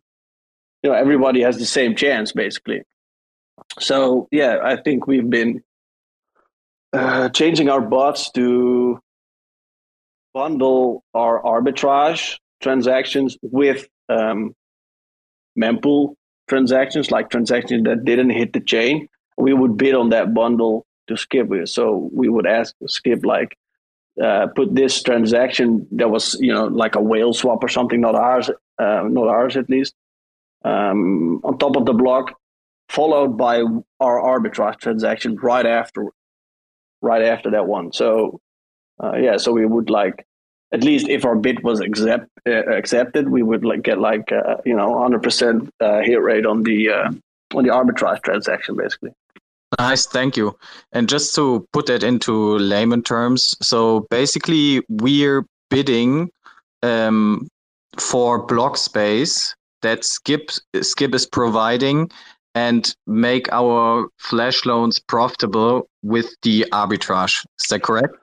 you 0.82 0.90
know 0.90 0.96
everybody 0.96 1.42
has 1.42 1.58
the 1.58 1.66
same 1.66 1.96
chance 1.96 2.32
basically. 2.32 2.84
So 3.80 4.28
yeah, 4.32 4.60
I 4.64 4.78
think 4.78 5.08
we've 5.08 5.30
been 5.30 5.64
uh, 6.92 7.30
changing 7.30 7.70
our 7.70 7.82
bots 7.82 8.32
to 8.32 9.00
bundle 10.34 11.04
our 11.14 11.42
arbitrage 11.42 12.38
transactions 12.62 13.38
with 13.42 13.88
um, 14.10 14.56
mempool 15.58 16.16
transactions, 16.48 17.12
like 17.12 17.30
transactions 17.30 17.84
that 17.84 18.06
didn't 18.06 18.32
hit 18.32 18.54
the 18.54 18.60
chain. 18.60 19.08
We 19.38 19.54
would 19.54 19.78
bid 19.78 19.96
on 19.96 20.10
that 20.10 20.34
bundle 20.34 20.86
to 21.08 21.18
skip 21.18 21.52
it. 21.52 21.70
So 21.70 22.10
we 22.14 22.30
would 22.30 22.46
ask 22.46 22.76
skip 22.88 23.26
like 23.26 23.58
uh, 24.24 24.48
put 24.56 24.76
this 24.76 25.02
transaction 25.02 25.88
that 25.92 26.10
was 26.10 26.38
you 26.40 26.54
know 26.54 26.66
like 26.66 26.96
a 26.96 27.02
whale 27.02 27.34
swap 27.34 27.64
or 27.64 27.70
something, 27.70 28.02
not 28.02 28.16
ours, 28.16 28.50
uh, 28.78 29.04
not 29.10 29.28
ours 29.28 29.58
at 29.58 29.70
least, 29.70 29.96
um, 30.64 31.42
on 31.44 31.58
top 31.58 31.76
of 31.76 31.86
the 31.86 31.94
block 31.94 32.34
followed 32.90 33.38
by 33.38 33.64
our 34.00 34.20
arbitrage 34.22 34.80
transaction 34.80 35.36
right 35.38 35.66
after 35.66 36.08
right 37.02 37.24
after 37.24 37.52
that 37.52 37.68
one 37.68 37.92
so 37.92 38.40
uh, 39.04 39.16
yeah 39.16 39.38
so 39.38 39.52
we 39.52 39.66
would 39.66 39.90
like 39.90 40.26
at 40.72 40.84
least 40.84 41.08
if 41.08 41.24
our 41.24 41.36
bid 41.36 41.64
was 41.64 41.80
accept, 41.80 42.28
uh, 42.48 42.66
accepted 42.66 43.30
we 43.30 43.44
would 43.44 43.64
like 43.64 43.84
get 43.84 44.00
like 44.00 44.32
uh, 44.32 44.58
you 44.66 44.76
know 44.76 44.90
100% 44.90 45.70
uh, 45.80 46.00
hit 46.02 46.22
rate 46.22 46.46
on 46.46 46.64
the 46.64 46.90
uh, 46.90 47.12
on 47.54 47.64
the 47.64 47.70
arbitrage 47.70 48.22
transaction 48.24 48.76
basically 48.76 49.12
Nice, 49.80 50.06
thank 50.06 50.38
you. 50.38 50.58
And 50.92 51.10
just 51.10 51.34
to 51.36 51.68
put 51.74 51.88
that 51.88 52.04
into 52.04 52.58
layman 52.58 53.02
terms, 53.02 53.56
so 53.62 54.06
basically 54.10 54.82
we're 54.90 55.46
bidding 55.70 56.30
um, 56.84 57.48
for 57.98 58.46
block 58.46 58.78
space 58.78 59.56
that 59.82 60.04
Skip 60.04 60.52
Skip 60.82 61.16
is 61.16 61.26
providing 61.26 62.12
and 62.56 62.96
make 63.08 63.52
our 63.52 64.08
flash 64.18 64.66
loans 64.66 65.00
profitable 65.00 65.90
with 66.04 66.36
the 66.44 66.66
arbitrage. 66.72 67.46
Is 67.60 67.68
that 67.70 67.84
correct? 67.84 68.16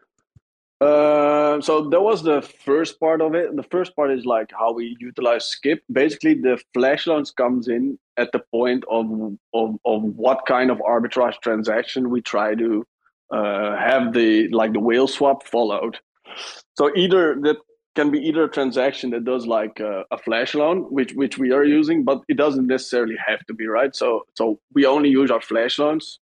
Uh, 0.81 1.61
so 1.61 1.91
that 1.91 2.01
was 2.01 2.23
the 2.23 2.41
first 2.41 2.99
part 2.99 3.21
of 3.21 3.35
it. 3.35 3.55
The 3.55 3.63
first 3.65 3.95
part 3.95 4.11
is 4.11 4.25
like 4.25 4.51
how 4.51 4.73
we 4.73 4.97
utilize 4.99 5.45
Skip. 5.45 5.83
Basically, 5.93 6.35
the 6.35 6.59
flash 6.73 7.07
loans 7.07 7.31
comes 7.31 7.69
in 7.69 7.99
at 8.17 8.33
the 8.33 8.39
point 8.51 8.85
of 8.91 9.37
of, 9.53 9.77
of 9.85 10.03
what 10.03 10.47
kind 10.47 10.71
of 10.71 10.79
arbitrage 10.79 11.39
transaction 11.43 12.09
we 12.09 12.23
try 12.23 12.55
to 12.55 12.87
uh, 13.31 13.77
have 13.77 14.15
the 14.15 14.49
like 14.49 14.73
the 14.73 14.81
whale 14.81 15.07
swap 15.07 15.47
followed. 15.47 15.99
So 16.79 16.97
either 16.97 17.37
that 17.43 17.59
can 17.95 18.11
be 18.11 18.19
either 18.19 18.45
a 18.45 18.51
transaction 18.51 19.11
that 19.11 19.25
does 19.25 19.47
like 19.47 19.81
a, 19.81 20.05
a, 20.11 20.19
flash 20.19 20.55
loan, 20.55 20.83
which 20.93 21.13
which 21.15 21.39
we 21.39 21.53
are 21.53 21.65
using, 21.65 22.05
but 22.05 22.23
it 22.29 22.37
doesn't 22.37 22.67
necessarily 22.67 23.17
have 23.27 23.45
to 23.47 23.55
be 23.55 23.67
right. 23.67 23.95
So 23.95 24.27
so 24.37 24.61
we 24.73 24.87
only 24.87 25.09
use 25.09 25.31
our 25.31 25.41
flash 25.41 25.79
loans, 25.79 26.21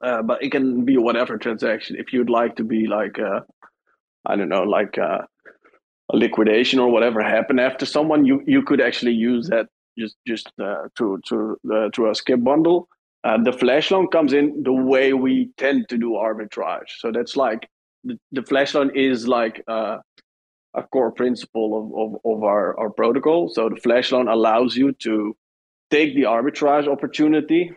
uh, 0.00 0.22
but 0.22 0.42
it 0.42 0.50
can 0.50 0.84
be 0.84 0.96
whatever 0.96 1.36
transaction. 1.36 1.96
If 1.96 2.12
you'd 2.12 2.30
like 2.30 2.56
to 2.56 2.64
be 2.64 2.86
like 2.86 3.18
a, 3.18 3.44
I 4.24 4.36
don't 4.36 4.48
know, 4.48 4.62
like 4.62 4.96
a, 4.96 5.26
a 6.10 6.16
liquidation 6.16 6.78
or 6.78 6.88
whatever 6.88 7.22
happened 7.22 7.60
after 7.60 7.84
someone, 7.84 8.24
you 8.24 8.42
you 8.46 8.62
could 8.62 8.80
actually 8.80 9.12
use 9.12 9.48
that 9.48 9.66
just 9.98 10.16
just 10.26 10.52
uh, 10.60 10.88
to 10.96 11.20
to 11.28 11.58
uh, 11.72 11.88
to 11.90 12.08
a 12.08 12.14
skip 12.14 12.42
bundle. 12.42 12.88
Uh, 13.24 13.38
the 13.40 13.52
flash 13.52 13.90
loan 13.90 14.08
comes 14.08 14.32
in 14.32 14.62
the 14.64 14.72
way 14.72 15.12
we 15.12 15.50
tend 15.56 15.88
to 15.88 15.96
do 15.96 16.12
arbitrage. 16.12 16.90
So 16.98 17.12
that's 17.12 17.36
like 17.36 17.68
the, 18.02 18.18
the 18.32 18.42
flash 18.42 18.74
loan 18.74 18.90
is 18.96 19.28
like 19.28 19.62
uh, 19.68 19.98
a 20.74 20.82
core 20.82 21.10
principle 21.10 21.78
of, 21.78 22.14
of, 22.14 22.36
of 22.36 22.44
our, 22.44 22.78
our 22.78 22.90
protocol. 22.90 23.48
So 23.48 23.68
the 23.68 23.76
flash 23.76 24.10
loan 24.12 24.28
allows 24.28 24.76
you 24.76 24.92
to 24.92 25.36
take 25.90 26.14
the 26.14 26.22
arbitrage 26.22 26.88
opportunity 26.88 27.72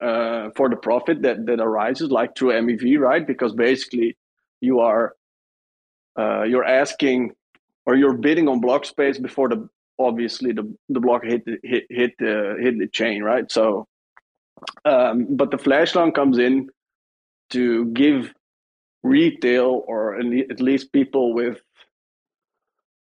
uh, 0.00 0.48
for 0.56 0.68
the 0.70 0.76
profit 0.76 1.22
that, 1.22 1.44
that 1.46 1.60
arises, 1.60 2.10
like 2.10 2.36
through 2.36 2.52
MEV, 2.52 2.98
right? 2.98 3.26
Because 3.26 3.52
basically 3.52 4.16
you 4.60 4.80
are 4.80 5.14
uh, 6.18 6.42
you're 6.42 6.64
asking 6.64 7.32
or 7.86 7.96
you're 7.96 8.14
bidding 8.14 8.48
on 8.48 8.60
block 8.60 8.84
space 8.84 9.18
before 9.18 9.48
the 9.48 9.68
obviously 9.98 10.52
the, 10.52 10.74
the 10.88 11.00
block 11.00 11.24
hit 11.24 11.44
the, 11.44 11.58
hit 11.62 11.84
hit 11.90 12.12
the 12.18 12.56
hit 12.60 12.78
the 12.78 12.86
chain, 12.88 13.22
right? 13.22 13.50
So, 13.50 13.86
um, 14.84 15.26
but 15.30 15.50
the 15.50 15.58
flash 15.58 15.94
loan 15.94 16.12
comes 16.12 16.38
in 16.38 16.70
to 17.50 17.86
give 17.86 18.32
retail 19.02 19.82
or 19.86 20.18
at 20.18 20.60
least 20.60 20.92
people 20.92 21.34
with 21.34 21.60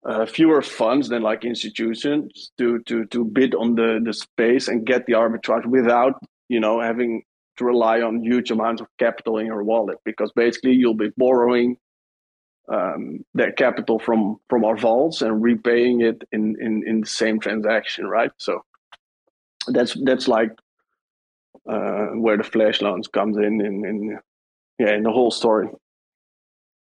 uh, 0.05 0.27
fewer 0.27 0.63
funds 0.63 1.09
than 1.09 1.23
like 1.23 1.45
institutions 1.45 2.53
to 2.59 2.79
to 2.81 3.05
to 3.07 3.25
bid 3.25 3.55
on 3.55 3.75
the 3.75 4.01
the 4.05 4.13
space 4.13 4.69
and 4.69 4.87
get 4.87 5.07
the 5.07 5.13
arbitrage 5.13 5.67
without 5.67 6.15
you 6.49 6.61
know 6.61 6.81
having 6.81 7.23
to 7.57 7.65
rely 7.65 8.01
on 8.01 8.23
huge 8.23 8.51
amounts 8.51 8.81
of 8.81 8.87
capital 8.99 9.39
in 9.39 9.47
your 9.47 9.65
wallet. 9.65 9.99
Because 10.05 10.31
basically 10.35 10.73
you'll 10.73 10.95
be 10.95 11.11
borrowing 11.17 11.77
um, 12.69 13.25
that 13.35 13.57
capital 13.57 13.99
from 13.99 14.37
from 14.49 14.65
our 14.65 14.77
vaults 14.77 15.23
and 15.23 15.43
repaying 15.43 16.01
it 16.01 16.23
in 16.33 16.57
in 16.61 16.87
in 16.87 17.01
the 17.01 17.07
same 17.07 17.41
transaction 17.41 18.07
right? 18.07 18.31
So 18.39 18.65
that's 19.67 19.97
that's 20.05 20.29
like 20.29 20.51
uh, 21.69 22.07
where 22.15 22.37
the 22.37 22.45
flash 22.45 22.81
loans 22.81 23.09
comes 23.09 23.37
in 23.37 23.61
in, 23.61 23.85
in 23.85 24.19
yeah 24.79 24.95
in 24.95 25.03
the 25.03 25.11
whole 25.11 25.31
story 25.31 25.69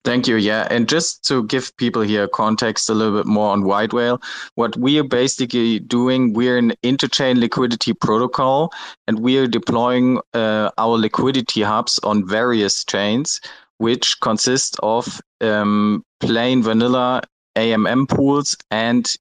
Thank 0.06 0.28
you. 0.28 0.36
Yeah. 0.36 0.68
And 0.70 0.88
just 0.88 1.24
to 1.24 1.42
give 1.46 1.76
people 1.78 2.00
here 2.00 2.28
context 2.28 2.88
a 2.88 2.94
little 2.94 3.18
bit 3.18 3.26
more 3.26 3.50
on 3.50 3.64
White 3.64 3.92
Whale, 3.92 4.22
what 4.54 4.76
we 4.76 5.00
are 5.00 5.08
basically 5.22 5.80
doing, 5.80 6.32
we're 6.32 6.58
an 6.58 6.74
interchain 6.84 7.40
liquidity 7.40 7.92
protocol 7.92 8.72
and 9.08 9.18
we 9.18 9.36
are 9.38 9.48
deploying 9.48 10.20
uh, 10.32 10.70
our 10.78 10.96
liquidity 10.96 11.62
hubs 11.62 11.98
on 12.04 12.24
various 12.24 12.84
chains, 12.84 13.40
which 13.78 14.20
consist 14.20 14.76
of 14.80 15.20
um, 15.40 16.04
plain 16.20 16.62
vanilla 16.62 17.22
AMM 17.56 18.08
pools 18.08 18.56
and 18.70 19.12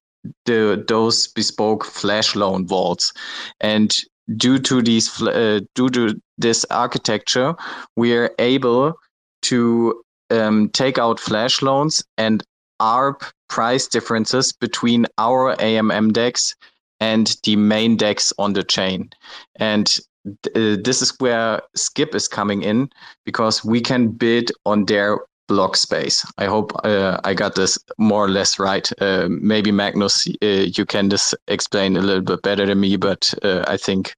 the, 0.45 0.85
those 0.87 1.25
bespoke 1.25 1.83
flash 1.83 2.35
loan 2.35 2.67
vaults. 2.67 3.11
And 3.59 3.91
due 4.37 4.59
to 4.59 4.83
these, 4.83 5.19
uh, 5.19 5.61
due 5.73 5.89
to 5.89 6.21
this 6.37 6.63
architecture, 6.69 7.55
we 7.95 8.15
are 8.15 8.29
able 8.37 8.93
to 9.41 10.04
um, 10.29 10.69
take 10.69 10.97
out 10.97 11.19
flash 11.19 11.61
loans 11.61 12.03
and 12.17 12.43
ARB 12.81 13.21
price 13.47 13.87
differences 13.87 14.51
between 14.51 15.05
our 15.17 15.55
AMM 15.57 16.13
DEX 16.13 16.55
and 16.99 17.35
the 17.43 17.55
main 17.55 17.97
DEX 17.97 18.33
on 18.37 18.53
the 18.53 18.63
chain. 18.63 19.09
And 19.57 19.87
uh, 20.27 20.77
this 20.83 21.01
is 21.01 21.13
where 21.19 21.61
Skip 21.75 22.15
is 22.15 22.27
coming 22.27 22.63
in 22.63 22.89
because 23.25 23.63
we 23.63 23.81
can 23.81 24.09
bid 24.09 24.51
on 24.65 24.85
their 24.85 25.19
block 25.47 25.75
space. 25.75 26.25
I 26.37 26.45
hope 26.45 26.71
uh, 26.83 27.19
I 27.23 27.33
got 27.33 27.55
this 27.55 27.77
more 27.97 28.25
or 28.25 28.29
less 28.29 28.57
right. 28.57 28.89
Uh, 28.99 29.27
maybe 29.29 29.71
Magnus, 29.71 30.27
uh, 30.41 30.45
you 30.45 30.85
can 30.85 31.09
just 31.09 31.35
explain 31.47 31.95
a 31.95 32.01
little 32.01 32.23
bit 32.23 32.41
better 32.41 32.65
than 32.65 32.79
me, 32.79 32.95
but 32.97 33.33
uh, 33.43 33.63
I 33.67 33.77
think 33.77 34.15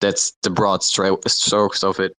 that's 0.00 0.32
the 0.42 0.50
broad 0.50 0.82
strokes 0.82 1.84
of 1.84 2.00
it. 2.00 2.16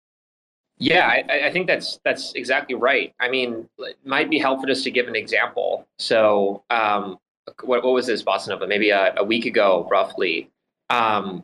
Yeah, 0.77 1.07
I, 1.07 1.47
I, 1.47 1.51
think 1.51 1.67
that's 1.67 1.99
that's 2.03 2.33
exactly 2.33 2.75
right. 2.75 3.13
I 3.19 3.29
mean, 3.29 3.69
it 3.77 3.97
might 4.03 4.29
be 4.29 4.39
helpful 4.39 4.67
just 4.67 4.83
to 4.85 4.91
give 4.91 5.07
an 5.07 5.15
example. 5.15 5.87
So, 5.99 6.63
um, 6.69 7.19
what, 7.61 7.83
what 7.83 7.93
was 7.93 8.07
this, 8.07 8.21
Boston 8.23 8.53
Open? 8.53 8.69
Maybe 8.69 8.89
a, 8.89 9.13
a, 9.17 9.23
week 9.23 9.45
ago, 9.45 9.87
roughly. 9.89 10.49
Um, 10.89 11.43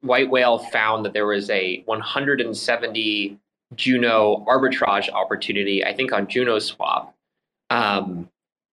White 0.00 0.30
Whale 0.30 0.58
found 0.58 1.04
that 1.04 1.12
there 1.12 1.26
was 1.26 1.50
a 1.50 1.82
170 1.84 3.38
Juno 3.74 4.44
arbitrage 4.48 5.10
opportunity, 5.10 5.84
I 5.84 5.94
think 5.94 6.12
on 6.12 6.26
Juno 6.26 6.58
Swap. 6.58 7.14
Um, 7.68 8.28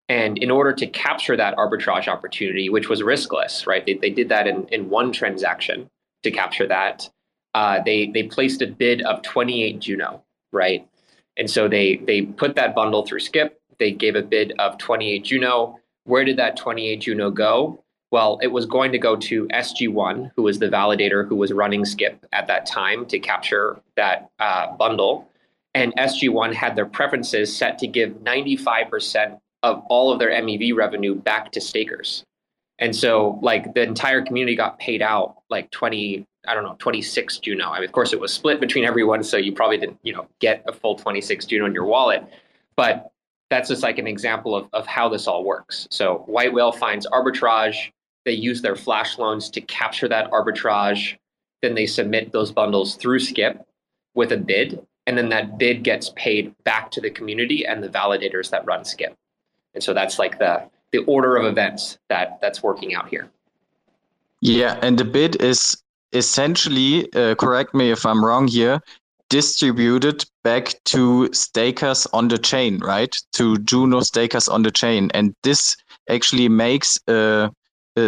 and 0.10 0.38
in 0.38 0.50
order 0.50 0.74
to 0.74 0.88
capture 0.88 1.36
that 1.36 1.56
arbitrage 1.58 2.08
opportunity, 2.08 2.70
which 2.70 2.88
was 2.90 3.02
riskless, 3.02 3.68
right? 3.68 3.86
They, 3.86 3.96
they 3.96 4.10
did 4.10 4.30
that 4.30 4.48
in, 4.48 4.68
in 4.70 4.90
one 4.90 5.12
transaction 5.12 5.90
to 6.24 6.32
capture 6.32 6.66
that. 6.68 7.10
Uh, 7.58 7.82
they 7.84 8.06
they 8.14 8.22
placed 8.22 8.62
a 8.62 8.68
bid 8.68 9.02
of 9.02 9.24
28 9.24 9.80
Juno, 9.80 10.24
right? 10.54 10.88
And 11.38 11.50
so 11.50 11.68
they 11.68 11.96
they 12.06 12.22
put 12.22 12.54
that 12.56 12.76
bundle 12.76 13.04
through 13.04 13.22
Skip. 13.22 13.60
They 13.80 13.92
gave 13.92 14.16
a 14.16 14.22
bid 14.22 14.54
of 14.60 14.78
28 14.78 15.24
Juno. 15.24 15.80
Where 16.04 16.24
did 16.24 16.38
that 16.38 16.56
28 16.56 16.98
Juno 16.98 17.32
go? 17.32 17.84
Well, 18.12 18.38
it 18.44 18.52
was 18.52 18.68
going 18.68 18.92
to 18.92 19.00
go 19.00 19.16
to 19.16 19.48
SG1, 19.48 20.32
who 20.36 20.44
was 20.44 20.60
the 20.60 20.70
validator 20.70 21.28
who 21.28 21.36
was 21.36 21.52
running 21.52 21.84
Skip 21.84 22.24
at 22.32 22.46
that 22.46 22.68
time 22.68 23.08
to 23.08 23.18
capture 23.18 23.82
that 23.96 24.30
uh, 24.38 24.76
bundle. 24.76 25.28
And 25.74 25.96
SG1 25.96 26.54
had 26.54 26.76
their 26.76 26.86
preferences 26.86 27.56
set 27.56 27.80
to 27.80 27.88
give 27.88 28.12
95% 28.24 29.40
of 29.64 29.82
all 29.90 30.12
of 30.12 30.20
their 30.20 30.30
MEV 30.30 30.76
revenue 30.76 31.16
back 31.16 31.52
to 31.54 31.60
stakers. 31.60 32.24
And 32.80 32.96
so, 32.96 33.40
like, 33.42 33.74
the 33.74 33.82
entire 33.82 34.22
community 34.22 34.56
got 34.56 34.78
paid 34.80 35.02
out 35.02 35.38
like 35.50 35.72
20, 35.72 36.26
I 36.48 36.54
don't 36.54 36.64
know, 36.64 36.76
26 36.80 37.40
Juno. 37.40 37.70
I 37.70 37.80
mean, 37.80 37.86
of 37.86 37.92
course, 37.92 38.14
it 38.14 38.20
was 38.20 38.32
split 38.32 38.60
between 38.60 38.86
everyone. 38.86 39.24
So 39.24 39.38
you 39.38 39.52
probably 39.52 39.78
didn't, 39.78 40.00
you 40.04 40.14
know, 40.14 40.28
get 40.40 40.64
a 40.68 40.74
full 40.74 40.96
26 40.96 41.46
Juno 41.46 41.66
in 41.66 41.74
your 41.74 41.86
wallet. 41.86 42.24
But 42.76 43.12
that's 43.50 43.70
just 43.70 43.82
like 43.82 43.98
an 43.98 44.08
example 44.08 44.56
of, 44.56 44.68
of 44.74 44.86
how 44.86 45.10
this 45.10 45.26
all 45.26 45.44
works. 45.44 45.88
So 45.90 46.24
White 46.28 46.54
Whale 46.54 46.72
finds 46.72 47.08
arbitrage 47.08 47.92
they 48.28 48.34
use 48.34 48.62
their 48.62 48.76
flash 48.76 49.18
loans 49.18 49.50
to 49.52 49.62
capture 49.62 50.10
that 50.10 50.30
arbitrage. 50.32 51.16
Then 51.62 51.76
they 51.76 51.86
submit 51.86 52.34
those 52.34 52.52
bundles 52.52 52.96
through 52.98 53.20
Skip 53.20 53.66
with 54.16 54.34
a 54.34 54.38
bid. 54.38 54.86
And 55.06 55.18
then 55.18 55.30
that 55.30 55.58
bid 55.58 55.82
gets 55.82 56.12
paid 56.14 56.54
back 56.66 56.92
to 56.92 57.00
the 57.00 57.10
community 57.10 57.66
and 57.66 57.82
the 57.82 57.88
validators 57.88 58.50
that 58.50 58.66
run 58.66 58.84
Skip. 58.84 59.16
And 59.74 59.82
so 59.82 59.94
that's 59.94 60.20
like 60.20 60.40
the, 60.40 60.70
the 60.91 61.00
order 61.00 61.36
of 61.36 61.46
events 61.46 61.98
that 62.10 62.39
that's 62.41 62.63
working 62.63 62.96
out 62.96 63.08
here. 63.10 63.29
Yeah, 64.41 64.79
and 64.82 64.98
the 64.98 65.06
bid 65.06 65.41
is 65.41 65.77
essentially, 66.13 67.12
uh, 67.13 67.36
correct 67.36 67.74
me 67.74 67.91
if 67.91 68.06
I'm 68.06 68.24
wrong 68.24 68.48
here, 68.48 68.82
distributed 69.29 70.24
back 70.44 70.74
to 70.86 71.32
stakers 71.34 72.08
on 72.13 72.29
the 72.29 72.38
chain, 72.38 72.79
right? 72.79 73.15
To 73.34 73.58
Juno 73.58 74.00
stakers 74.01 74.48
on 74.48 74.63
the 74.63 74.72
chain. 74.72 75.12
And 75.13 75.36
this 75.44 75.75
actually 76.10 76.48
makes 76.48 77.00
a 77.08 77.51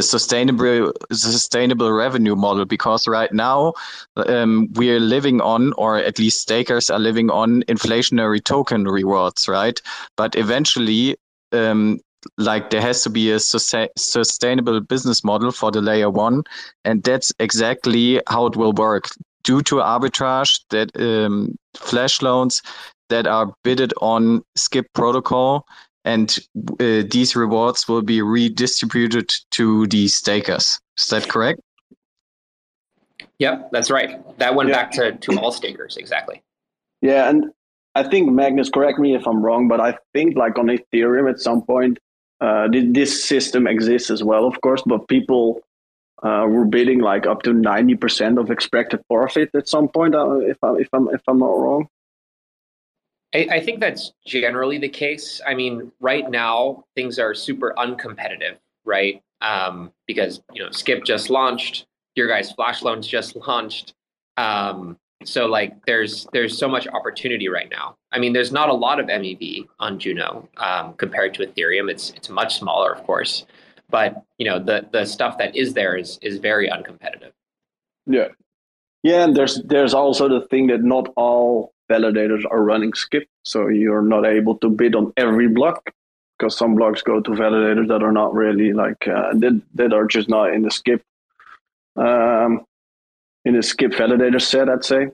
sustainable 0.02 0.94
sustainable 1.12 1.92
revenue 1.92 2.36
model 2.36 2.64
because 2.64 3.08
right 3.08 3.34
now 3.34 3.74
um, 4.18 4.68
we 4.74 4.92
are 4.92 5.00
living 5.00 5.42
on 5.42 5.74
or 5.74 5.98
at 5.98 6.20
least 6.20 6.42
stakers 6.42 6.92
are 6.92 7.00
living 7.00 7.32
on 7.32 7.64
inflationary 7.64 8.44
token 8.44 8.86
rewards 8.86 9.48
right 9.48 9.82
but 10.16 10.36
eventually 10.36 11.18
um, 11.54 12.00
like 12.38 12.70
there 12.70 12.82
has 12.82 13.04
to 13.04 13.10
be 13.10 13.32
a 13.32 13.40
sustainable 13.40 14.82
business 14.82 15.24
model 15.24 15.52
for 15.52 15.72
the 15.72 15.82
layer 15.82 16.10
one 16.10 16.44
and 16.84 17.04
that's 17.04 17.32
exactly 17.40 18.22
how 18.28 18.46
it 18.46 18.56
will 18.56 18.74
work 18.74 19.06
due 19.44 19.62
to 19.62 19.76
arbitrage 19.76 20.62
that 20.70 20.90
um, 21.00 21.58
flash 21.76 22.22
loans 22.22 22.62
that 23.10 23.26
are 23.26 23.54
bidded 23.64 23.94
on 24.02 24.44
skip 24.56 24.86
protocol 24.94 25.66
and 26.06 26.40
uh, 26.80 27.04
these 27.10 27.36
rewards 27.36 27.88
will 27.88 28.02
be 28.02 28.22
redistributed 28.22 29.32
to 29.52 29.86
the 29.88 30.08
stakers. 30.08 30.80
Is 30.98 31.08
that 31.10 31.28
correct? 31.28 31.60
Yep, 33.40 33.70
that's 33.72 33.90
right. 33.92 34.20
That 34.38 34.56
went 34.56 34.70
yeah. 34.70 34.76
back 34.76 34.92
to, 34.92 35.14
to 35.14 35.40
all 35.40 35.52
stakers, 35.52 35.98
exactly. 35.98 36.42
Yeah, 37.02 37.30
and 37.30 37.52
I 37.96 38.04
think 38.04 38.32
Magnus, 38.32 38.70
correct 38.70 39.00
me 39.00 39.16
if 39.16 39.28
I'm 39.28 39.42
wrong, 39.42 39.68
but 39.68 39.80
I 39.80 39.98
think 40.14 40.36
like 40.36 40.58
on 40.58 40.68
Ethereum 40.68 41.30
at 41.30 41.40
some 41.40 41.62
point, 41.62 42.00
uh, 42.42 42.68
this 42.72 43.26
system 43.26 43.68
exists 43.68 44.10
as 44.10 44.24
well, 44.24 44.46
of 44.46 44.60
course, 44.62 44.82
but 44.86 45.08
people 45.08 45.62
uh, 46.24 46.46
were 46.48 46.66
bidding 46.66 47.00
like 47.00 47.26
up 47.28 47.44
to 47.44 47.52
90% 47.52 48.40
of 48.40 48.50
expected 48.50 49.02
profit 49.10 49.50
at 49.54 49.68
some 49.68 49.88
point, 49.88 50.16
uh, 50.16 50.40
if, 50.40 50.58
I, 50.64 50.74
if, 50.76 50.88
I'm, 50.94 51.10
if 51.10 51.22
I'm 51.28 51.40
not 51.40 51.60
wrong. 51.60 51.88
I, 53.34 53.48
I 53.52 53.60
think 53.60 53.80
that's 53.80 54.14
generally 54.26 54.78
the 54.78 54.90
case. 54.90 55.42
I 55.46 55.54
mean, 55.54 55.92
right 56.00 56.30
now 56.30 56.86
things 56.96 57.20
are 57.20 57.34
super 57.34 57.74
uncompetitive, 57.78 58.58
right? 58.86 59.22
Um, 59.42 59.92
because 60.08 60.42
you 60.54 60.64
know 60.64 60.72
Skip 60.72 61.04
just 61.06 61.30
launched, 61.30 61.86
your 62.16 62.28
guys' 62.28 62.52
Flash 62.52 62.82
loans 62.82 63.08
just 63.08 63.36
launched. 63.48 63.94
Um, 64.38 64.98
so 65.24 65.46
like 65.46 65.86
there's 65.86 66.28
there's 66.34 66.58
so 66.58 66.68
much 66.68 66.88
opportunity 66.88 67.50
right 67.50 67.70
now. 67.70 67.96
I 68.12 68.20
mean, 68.20 68.34
there's 68.34 68.52
not 68.52 68.70
a 68.70 68.74
lot 68.74 69.00
of 69.00 69.08
MEV 69.08 69.68
on 69.80 70.00
Juno 70.00 70.48
um, 70.58 70.94
compared 70.94 71.34
to 71.36 71.46
Ethereum. 71.46 71.90
It's 71.90 72.12
it's 72.12 72.30
much 72.30 72.58
smaller, 72.58 72.94
of 72.94 73.04
course, 73.04 73.46
but 73.90 74.24
you 74.38 74.46
know 74.46 74.60
the 74.60 74.88
the 74.92 75.06
stuff 75.06 75.38
that 75.38 75.56
is 75.56 75.74
there 75.74 75.96
is 75.96 76.20
is 76.22 76.38
very 76.38 76.70
uncompetitive. 76.70 77.32
Yeah, 78.06 78.30
yeah, 79.04 79.24
and 79.24 79.36
there's 79.36 79.62
there's 79.64 79.94
also 79.94 80.30
the 80.30 80.48
thing 80.48 80.68
that 80.68 80.84
not 80.84 81.12
all 81.16 81.74
validators 81.90 82.44
are 82.50 82.64
running 82.64 82.94
skip 82.94 83.28
so 83.44 83.68
you're 83.68 84.04
not 84.04 84.26
able 84.26 84.56
to 84.60 84.70
bid 84.70 84.96
on 84.96 85.12
every 85.18 85.48
block 85.48 85.92
because 86.38 86.56
some 86.56 86.76
blocks 86.76 87.02
go 87.02 87.20
to 87.20 87.32
validators 87.32 87.88
that 87.88 88.04
are 88.04 88.12
not 88.12 88.34
really 88.34 88.74
like 88.74 89.08
uh, 89.08 89.34
that, 89.34 89.60
that 89.74 89.92
are 89.92 90.06
just 90.06 90.30
not 90.30 90.54
in 90.54 90.62
the 90.62 90.72
skip 90.72 91.02
um, 91.96 92.64
in 93.50 93.56
the 93.56 93.64
skip 93.64 93.92
validator 93.92 94.42
set 94.42 94.70
i'd 94.70 94.86
say 94.86 95.08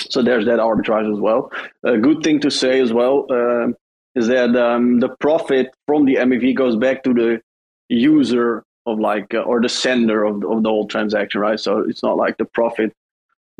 so 0.00 0.22
there's 0.22 0.46
that 0.46 0.58
arbitrage 0.58 1.12
as 1.12 1.20
well 1.20 1.50
a 1.84 1.98
good 1.98 2.22
thing 2.22 2.40
to 2.40 2.50
say 2.50 2.80
as 2.80 2.92
well 2.92 3.26
uh, 3.30 3.68
is 4.14 4.26
that 4.28 4.54
um, 4.56 5.00
the 5.00 5.08
profit 5.20 5.74
from 5.86 6.04
the 6.04 6.16
mev 6.16 6.54
goes 6.54 6.76
back 6.76 7.02
to 7.02 7.12
the 7.12 7.40
user 7.88 8.64
of 8.86 8.98
like 8.98 9.34
uh, 9.34 9.38
or 9.38 9.60
the 9.60 9.68
sender 9.68 10.24
of, 10.24 10.44
of 10.44 10.62
the 10.62 10.68
whole 10.68 10.86
transaction 10.86 11.40
right 11.40 11.60
so 11.60 11.78
it's 11.80 12.02
not 12.02 12.16
like 12.16 12.36
the 12.38 12.44
profit 12.44 12.92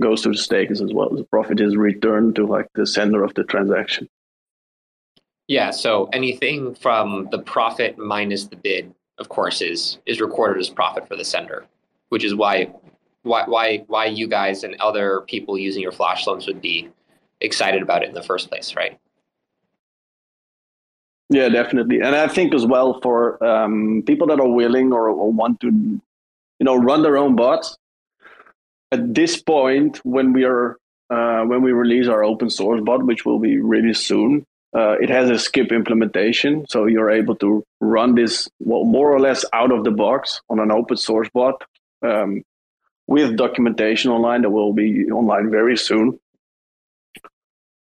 goes 0.01 0.23
to 0.23 0.31
the 0.31 0.37
stakers 0.37 0.81
as 0.81 0.93
well. 0.93 1.11
The 1.11 1.25
profit 1.25 1.61
is 1.61 1.77
returned 1.77 2.37
to 2.37 2.47
like 2.47 2.69
the 2.75 2.87
sender 2.87 3.25
of 3.25 3.35
the 3.35 3.45
transaction. 3.45 4.09
Yeah, 5.47 5.71
so 5.71 6.09
anything 6.13 6.75
from 6.75 7.29
the 7.31 7.39
profit 7.39 7.99
minus 7.99 8.47
the 8.47 8.57
bid, 8.57 8.95
of 9.19 9.29
course, 9.29 9.63
is 9.63 9.99
is 10.07 10.21
recorded 10.21 10.61
as 10.61 10.69
profit 10.69 11.09
for 11.09 11.17
the 11.17 11.25
sender, 11.25 11.67
which 12.11 12.25
is 12.25 12.35
why 12.35 12.71
why 13.29 13.45
why 13.47 13.85
why 13.87 14.07
you 14.07 14.27
guys 14.27 14.65
and 14.65 14.75
other 14.81 15.23
people 15.23 15.59
using 15.59 15.83
your 15.83 15.93
flash 15.93 16.27
loans 16.27 16.47
would 16.47 16.61
be 16.61 16.89
excited 17.41 17.83
about 17.83 18.03
it 18.03 18.09
in 18.09 18.15
the 18.15 18.23
first 18.23 18.49
place, 18.49 18.75
right? 18.75 18.99
Yeah, 21.31 21.49
definitely, 21.51 22.01
and 22.01 22.17
I 22.17 22.27
think 22.27 22.55
as 22.55 22.65
well 22.65 23.01
for 23.03 23.43
um, 23.45 24.03
people 24.07 24.27
that 24.29 24.41
are 24.41 24.49
willing 24.49 24.93
or, 24.93 25.11
or 25.11 25.31
want 25.31 25.61
to, 25.61 25.71
you 25.71 26.65
know, 26.65 26.77
run 26.77 27.03
their 27.03 27.19
own 27.19 27.37
bots 27.37 27.77
at 28.91 29.15
this 29.15 29.41
point, 29.41 30.01
when 30.05 30.33
we 30.33 30.45
are 30.45 30.79
uh, 31.11 31.43
when 31.45 31.63
we 31.63 31.73
release 31.73 32.07
our 32.09 32.23
open 32.25 32.51
source 32.51 32.81
bot, 32.83 33.05
which 33.05 33.25
will 33.25 33.39
be 33.39 33.59
really 33.59 33.95
soon, 33.95 34.45
uh, 34.77 34.93
it 35.01 35.09
has 35.09 35.31
a 35.31 35.39
skip 35.39 35.73
implementation, 35.73 36.67
so 36.69 36.87
you're 36.87 37.11
able 37.11 37.35
to 37.37 37.65
run 37.81 38.15
this 38.15 38.49
well, 38.61 38.85
more 38.85 39.11
or 39.11 39.21
less 39.21 39.45
out 39.53 39.73
of 39.73 39.85
the 39.85 39.91
box 39.91 40.41
on 40.51 40.59
an 40.59 40.71
open 40.71 40.97
source 40.97 41.29
bot. 41.33 41.63
Um, 42.03 42.43
with 43.09 43.37
documentation 43.37 44.11
online 44.13 44.43
that 44.43 44.51
will 44.51 44.73
be 44.73 45.11
online 45.11 45.51
very 45.51 45.77
soon. 45.77 46.21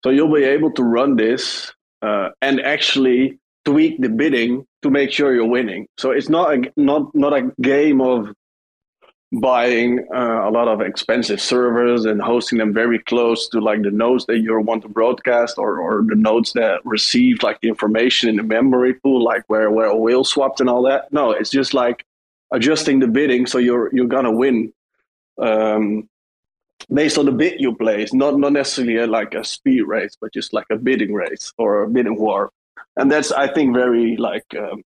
So 0.04 0.10
you'll 0.10 0.34
be 0.34 0.46
able 0.46 0.72
to 0.72 0.84
run 0.84 1.18
this 1.18 1.74
uh, 2.02 2.30
and 2.42 2.62
actually 2.62 3.38
tweak 3.66 4.02
the 4.02 4.10
bidding 4.10 4.66
to 4.82 4.90
make 4.90 5.12
sure 5.12 5.36
you're 5.36 5.46
winning. 5.46 5.88
So 5.98 6.12
it's 6.12 6.30
not 6.30 6.54
a 6.54 6.72
not 6.78 7.13
not 7.13 7.34
a 7.34 7.52
game 7.62 8.02
of 8.02 8.34
buying 9.34 10.08
uh, 10.16 10.48
a 10.48 10.52
lot 10.52 10.70
of 10.70 10.80
expensive 10.80 11.42
servers 11.42 12.06
and 12.06 12.22
hosting 12.22 12.60
them 12.60 12.74
very 12.74 13.00
close 13.00 13.50
to 13.50 13.60
like 13.60 13.82
the 13.82 13.92
nodes 13.92 14.26
that 14.28 14.40
you 14.40 14.58
want 14.62 14.82
to 14.84 14.88
broadcast 14.88 15.58
or, 15.58 15.80
or 15.80 16.04
the 16.08 16.16
nodes 16.16 16.54
that 16.54 16.80
receive 16.86 17.44
like 17.44 17.60
the 17.60 17.68
information 17.68 18.30
in 18.30 18.38
the 18.38 18.44
memory 18.44 18.94
pool 18.94 19.22
like 19.22 19.44
where 19.48 19.70
where 19.70 19.88
a 19.88 19.98
whale 19.98 20.24
swapped 20.24 20.62
and 20.62 20.70
all 20.70 20.82
that 20.82 21.12
no 21.12 21.32
it's 21.32 21.50
just 21.50 21.74
like 21.74 22.06
adjusting 22.54 23.00
the 23.00 23.08
bidding 23.08 23.46
so 23.46 23.58
you're 23.58 23.94
you're 23.94 24.08
gonna 24.08 24.32
win 24.32 24.72
um, 25.39 26.08
based 26.93 27.17
on 27.17 27.26
the 27.26 27.32
bid 27.32 27.60
you 27.60 27.76
place 27.76 28.13
not 28.13 28.38
not 28.38 28.54
necessarily 28.54 28.97
a, 28.97 29.08
like 29.08 29.34
a 29.34 29.43
speed 29.43 29.82
race 29.82 30.15
but 30.19 30.34
just 30.34 30.54
like 30.54 30.67
a 30.71 30.78
bidding 30.78 31.13
race 31.13 31.54
or 31.58 31.84
a 31.84 31.89
bidding 31.89 32.17
war 32.17 32.52
and 32.95 33.12
that's 33.12 33.32
i 33.32 33.47
think 33.52 33.76
very 33.76 34.15
like 34.17 34.45
um, 34.58 34.82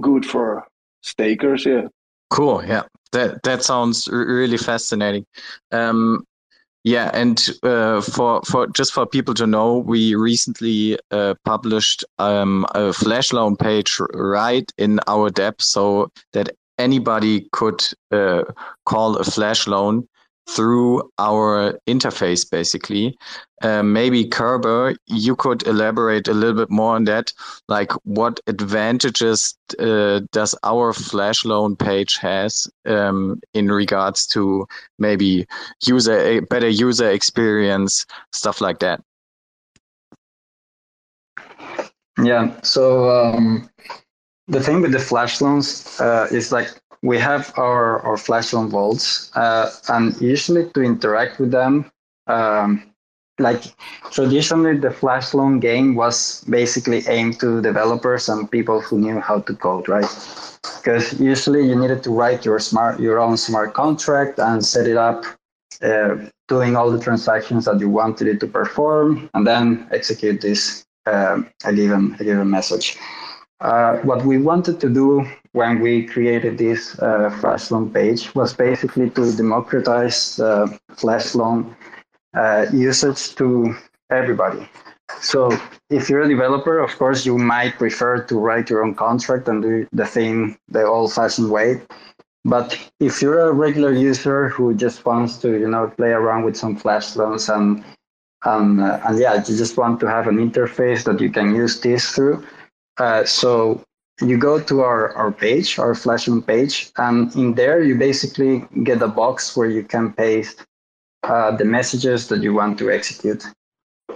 good 0.00 0.26
for 0.26 0.66
stakers 1.02 1.64
yeah 1.64 1.88
Cool. 2.30 2.64
Yeah, 2.64 2.82
that 3.12 3.42
that 3.42 3.62
sounds 3.62 4.08
really 4.08 4.58
fascinating. 4.58 5.24
Um, 5.72 6.26
yeah, 6.84 7.10
and 7.14 7.48
uh, 7.62 8.00
for 8.00 8.42
for 8.42 8.66
just 8.68 8.92
for 8.92 9.06
people 9.06 9.34
to 9.34 9.46
know, 9.46 9.78
we 9.78 10.14
recently 10.14 10.98
uh, 11.10 11.34
published 11.44 12.04
um, 12.18 12.66
a 12.74 12.92
flash 12.92 13.32
loan 13.32 13.56
page 13.56 13.98
right 14.12 14.70
in 14.76 15.00
our 15.06 15.30
dApp, 15.30 15.62
so 15.62 16.10
that 16.32 16.54
anybody 16.78 17.48
could 17.52 17.82
uh, 18.10 18.44
call 18.84 19.16
a 19.16 19.24
flash 19.24 19.66
loan 19.66 20.08
through 20.48 21.02
our 21.18 21.78
interface, 21.86 22.48
basically. 22.50 23.16
Uh, 23.60 23.82
maybe 23.82 24.24
Kerber, 24.24 24.96
you 25.06 25.36
could 25.36 25.66
elaborate 25.66 26.26
a 26.26 26.32
little 26.32 26.54
bit 26.54 26.70
more 26.70 26.94
on 26.94 27.04
that. 27.04 27.32
Like, 27.68 27.92
what 28.04 28.40
advantages 28.46 29.54
uh, 29.78 30.20
does 30.32 30.54
our 30.62 30.92
flash 30.92 31.44
loan 31.44 31.76
page 31.76 32.16
has 32.18 32.66
um, 32.86 33.40
in 33.52 33.70
regards 33.70 34.26
to 34.28 34.66
maybe 34.98 35.46
user 35.84 36.18
a 36.18 36.40
better 36.40 36.68
user 36.68 37.10
experience, 37.10 38.06
stuff 38.32 38.60
like 38.60 38.78
that? 38.78 39.02
Yeah. 42.22 42.58
So 42.62 43.10
um, 43.10 43.68
the 44.48 44.60
thing 44.60 44.80
with 44.80 44.92
the 44.92 44.98
flash 44.98 45.40
loans 45.40 46.00
uh, 46.00 46.26
is 46.30 46.50
like 46.52 46.68
we 47.02 47.18
have 47.18 47.52
our, 47.56 48.00
our 48.00 48.16
flash 48.16 48.52
loan 48.52 48.68
vaults, 48.68 49.30
uh, 49.36 49.70
and 49.88 50.20
usually 50.20 50.68
to 50.70 50.82
interact 50.82 51.38
with 51.38 51.50
them, 51.50 51.90
um, 52.26 52.82
like 53.38 53.62
traditionally 54.10 54.76
the 54.76 54.90
flash 54.90 55.32
loan 55.32 55.60
game 55.60 55.94
was 55.94 56.44
basically 56.48 57.06
aimed 57.06 57.38
to 57.38 57.62
developers 57.62 58.28
and 58.28 58.50
people 58.50 58.80
who 58.80 58.98
knew 58.98 59.20
how 59.20 59.38
to 59.40 59.54
code, 59.54 59.88
right? 59.88 60.10
Because 60.82 61.18
usually 61.20 61.64
you 61.68 61.76
needed 61.76 62.02
to 62.02 62.10
write 62.10 62.44
your 62.44 62.58
smart 62.58 62.98
your 62.98 63.20
own 63.20 63.36
smart 63.36 63.74
contract 63.74 64.40
and 64.40 64.64
set 64.64 64.88
it 64.88 64.96
up, 64.96 65.24
uh, 65.82 66.16
doing 66.48 66.74
all 66.74 66.90
the 66.90 66.98
transactions 66.98 67.66
that 67.66 67.78
you 67.78 67.88
wanted 67.88 68.26
it 68.26 68.40
to 68.40 68.46
perform, 68.48 69.30
and 69.34 69.46
then 69.46 69.86
execute 69.92 70.40
this 70.40 70.84
uh, 71.06 71.40
a 71.64 71.72
given 71.72 72.16
a 72.18 72.24
given 72.24 72.50
message. 72.50 72.98
Uh, 73.60 73.96
what 73.98 74.24
we 74.24 74.38
wanted 74.38 74.80
to 74.80 74.88
do 74.88 75.26
when 75.52 75.80
we 75.80 76.06
created 76.06 76.58
this 76.58 76.96
uh, 77.00 77.88
page 77.92 78.32
was 78.34 78.54
basically 78.54 79.10
to 79.10 79.34
democratize 79.36 80.38
uh, 80.38 80.68
usage 82.72 83.34
to 83.34 83.74
everybody. 84.10 84.68
So 85.20 85.50
if 85.90 86.08
you're 86.08 86.22
a 86.22 86.28
developer, 86.28 86.78
of 86.78 86.96
course, 86.98 87.26
you 87.26 87.36
might 87.36 87.78
prefer 87.78 88.22
to 88.22 88.38
write 88.38 88.70
your 88.70 88.84
own 88.84 88.94
contract 88.94 89.48
and 89.48 89.62
do 89.62 89.88
the 89.92 90.06
thing 90.06 90.56
the 90.68 90.84
old-fashioned 90.86 91.50
way. 91.50 91.80
But 92.44 92.78
if 93.00 93.20
you're 93.20 93.48
a 93.48 93.52
regular 93.52 93.92
user 93.92 94.48
who 94.48 94.74
just 94.74 95.04
wants 95.04 95.38
to, 95.38 95.58
you 95.58 95.68
know, 95.68 95.88
play 95.88 96.10
around 96.10 96.44
with 96.44 96.56
some 96.56 96.76
flash 96.76 97.16
loans 97.16 97.48
and 97.48 97.84
um, 98.44 98.78
uh, 98.78 99.00
and 99.04 99.18
yeah, 99.18 99.34
you 99.34 99.56
just 99.56 99.76
want 99.76 99.98
to 100.00 100.06
have 100.06 100.28
an 100.28 100.36
interface 100.36 101.02
that 101.04 101.20
you 101.20 101.28
can 101.28 101.56
use 101.56 101.80
this 101.80 102.12
through. 102.12 102.44
Uh, 102.98 103.24
so 103.24 103.82
you 104.20 104.36
go 104.36 104.60
to 104.60 104.80
our, 104.80 105.12
our 105.14 105.30
page, 105.30 105.78
our 105.78 105.94
flash 105.94 106.26
loan 106.26 106.42
page, 106.42 106.90
and 106.96 107.34
in 107.36 107.54
there 107.54 107.82
you 107.82 107.94
basically 107.94 108.66
get 108.82 109.00
a 109.02 109.08
box 109.08 109.56
where 109.56 109.68
you 109.68 109.82
can 109.82 110.12
paste 110.12 110.66
uh, 111.22 111.50
the 111.56 111.64
messages 111.64 112.28
that 112.28 112.42
you 112.42 112.52
want 112.54 112.78
to 112.78 112.90
execute. 112.90 113.44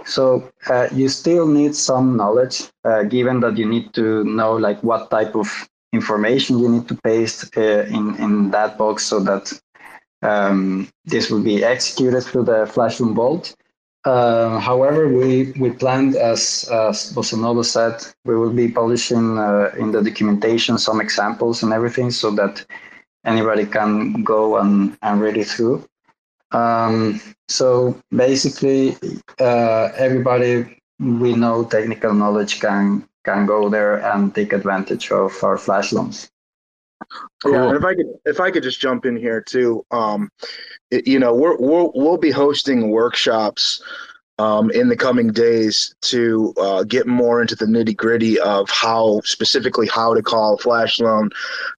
So 0.05 0.51
uh, 0.69 0.89
you 0.91 1.07
still 1.07 1.47
need 1.47 1.75
some 1.75 2.17
knowledge, 2.17 2.63
uh, 2.83 3.03
given 3.03 3.39
that 3.41 3.57
you 3.57 3.65
need 3.65 3.93
to 3.93 4.23
know 4.25 4.53
like 4.53 4.83
what 4.83 5.09
type 5.09 5.35
of 5.35 5.47
information 5.93 6.59
you 6.59 6.67
need 6.67 6.87
to 6.89 6.95
paste 6.95 7.55
uh, 7.55 7.85
in 7.97 8.15
in 8.17 8.51
that 8.51 8.77
box 8.77 9.05
so 9.05 9.19
that 9.19 9.53
um, 10.23 10.89
this 11.05 11.29
will 11.29 11.43
be 11.43 11.63
executed 11.63 12.21
through 12.21 12.43
the 12.43 12.65
Flash 12.65 12.99
loan 12.99 13.13
Vault. 13.13 13.55
Uh, 14.05 14.59
however, 14.59 15.07
we, 15.07 15.53
we 15.59 15.69
planned, 15.71 16.15
as, 16.15 16.69
as 16.71 17.13
Bossanova 17.13 17.63
said, 17.63 18.05
we 18.25 18.35
will 18.35 18.51
be 18.51 18.67
publishing 18.67 19.37
uh, 19.37 19.71
in 19.77 19.91
the 19.91 20.01
documentation 20.01 20.77
some 20.77 20.99
examples 20.99 21.63
and 21.63 21.71
everything 21.71 22.11
so 22.11 22.29
that 22.31 22.65
anybody 23.25 23.65
can 23.65 24.23
go 24.23 24.57
and, 24.57 24.97
and 25.01 25.21
read 25.21 25.37
it 25.37 25.47
through. 25.47 25.85
Um, 26.51 27.21
so 27.47 27.97
basically, 28.11 28.97
uh, 29.39 29.89
everybody 29.95 30.81
we 30.99 31.33
know 31.33 31.65
technical 31.65 32.13
knowledge 32.13 32.59
can 32.59 33.07
can 33.25 33.45
go 33.45 33.69
there 33.69 33.97
and 34.11 34.35
take 34.35 34.53
advantage 34.53 35.11
of 35.11 35.31
our 35.43 35.57
flash 35.57 35.93
loans. 35.93 36.29
Cool. 37.43 37.53
Yeah, 37.53 37.75
if 37.75 37.83
I 37.83 37.95
could, 37.95 38.07
if 38.25 38.39
I 38.39 38.51
could 38.51 38.63
just 38.63 38.79
jump 38.79 39.05
in 39.05 39.15
here 39.15 39.41
too, 39.41 39.85
um, 39.91 40.29
it, 40.91 41.07
you 41.07 41.19
know, 41.19 41.33
we're, 41.33 41.57
we'll 41.57 41.91
we'll 41.95 42.17
be 42.17 42.31
hosting 42.31 42.89
workshops 42.89 43.81
um, 44.39 44.71
in 44.71 44.89
the 44.89 44.95
coming 44.95 45.31
days 45.31 45.93
to 46.01 46.53
uh, 46.59 46.83
get 46.83 47.07
more 47.07 47.41
into 47.41 47.55
the 47.55 47.65
nitty 47.65 47.95
gritty 47.95 48.39
of 48.39 48.69
how 48.69 49.21
specifically 49.23 49.87
how 49.87 50.13
to 50.13 50.21
call 50.21 50.57
flash 50.57 50.99
loan, 50.99 51.29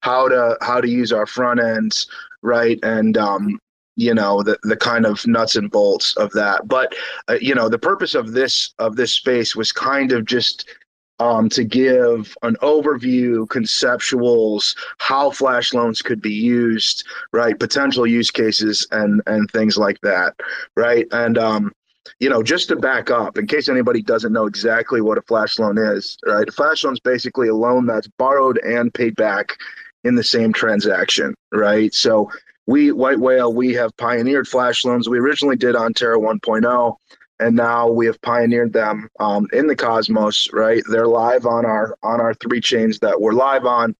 how 0.01 0.27
to 0.29 0.57
how 0.61 0.79
to 0.79 0.89
use 0.89 1.11
our 1.11 1.25
front 1.25 1.59
ends, 1.59 2.07
right, 2.41 2.79
and 2.83 3.17
um, 3.17 3.59
you 3.95 4.13
know 4.13 4.41
the 4.41 4.57
the 4.63 4.77
kind 4.77 5.05
of 5.05 5.25
nuts 5.27 5.55
and 5.55 5.69
bolts 5.69 6.15
of 6.17 6.31
that. 6.31 6.67
But 6.67 6.95
uh, 7.27 7.37
you 7.41 7.55
know, 7.55 7.69
the 7.69 7.79
purpose 7.79 8.15
of 8.15 8.31
this 8.31 8.73
of 8.79 8.95
this 8.95 9.13
space 9.13 9.55
was 9.55 9.71
kind 9.71 10.11
of 10.11 10.25
just 10.25 10.69
um, 11.19 11.49
to 11.49 11.63
give 11.63 12.35
an 12.41 12.55
overview, 12.61 13.47
conceptuals, 13.47 14.75
how 14.97 15.31
flash 15.31 15.73
loans 15.73 16.01
could 16.01 16.21
be 16.21 16.33
used, 16.33 17.05
right? 17.31 17.59
Potential 17.59 18.05
use 18.05 18.31
cases 18.31 18.87
and 18.91 19.21
and 19.27 19.49
things 19.51 19.77
like 19.77 19.99
that, 20.01 20.35
right? 20.75 21.07
And 21.11 21.37
um, 21.37 21.71
you 22.19 22.29
know, 22.29 22.43
just 22.43 22.67
to 22.69 22.75
back 22.75 23.09
up, 23.09 23.37
in 23.37 23.47
case 23.47 23.69
anybody 23.69 24.01
doesn't 24.01 24.33
know 24.33 24.45
exactly 24.45 25.01
what 25.01 25.17
a 25.17 25.21
flash 25.23 25.57
loan 25.57 25.77
is, 25.77 26.17
right? 26.25 26.47
A 26.47 26.51
flash 26.51 26.83
loan 26.83 26.93
is 26.93 26.99
basically 26.99 27.47
a 27.47 27.55
loan 27.55 27.85
that's 27.85 28.07
borrowed 28.07 28.57
and 28.59 28.93
paid 28.93 29.15
back 29.15 29.57
in 30.03 30.15
the 30.15 30.23
same 30.23 30.53
transaction, 30.53 31.33
right? 31.51 31.93
So 31.93 32.29
we 32.67 32.91
White 32.91 33.19
Whale, 33.19 33.53
we 33.53 33.73
have 33.73 33.95
pioneered 33.97 34.47
flash 34.47 34.83
loans. 34.85 35.07
We 35.07 35.19
originally 35.19 35.55
did 35.55 35.75
on 35.75 35.93
Terra 35.93 36.17
1.0 36.17 36.95
and 37.39 37.55
now 37.55 37.89
we 37.89 38.05
have 38.05 38.21
pioneered 38.21 38.73
them 38.73 39.09
um, 39.19 39.47
in 39.53 39.67
the 39.67 39.75
cosmos 39.75 40.47
right? 40.53 40.83
They're 40.89 41.07
live 41.07 41.45
on 41.45 41.65
our 41.65 41.97
on 42.03 42.21
our 42.21 42.33
three 42.35 42.61
chains 42.61 42.99
that 42.99 43.19
we're 43.19 43.33
live 43.33 43.65
on. 43.65 43.95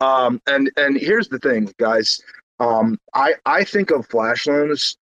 Um, 0.00 0.40
and 0.46 0.70
and 0.76 0.96
here's 0.96 1.28
the 1.28 1.38
thing 1.38 1.72
guys. 1.78 2.20
Um, 2.58 2.98
i 3.12 3.34
i 3.44 3.64
think 3.64 3.90
of 3.90 4.06
flash 4.06 4.46
loans 4.46 4.96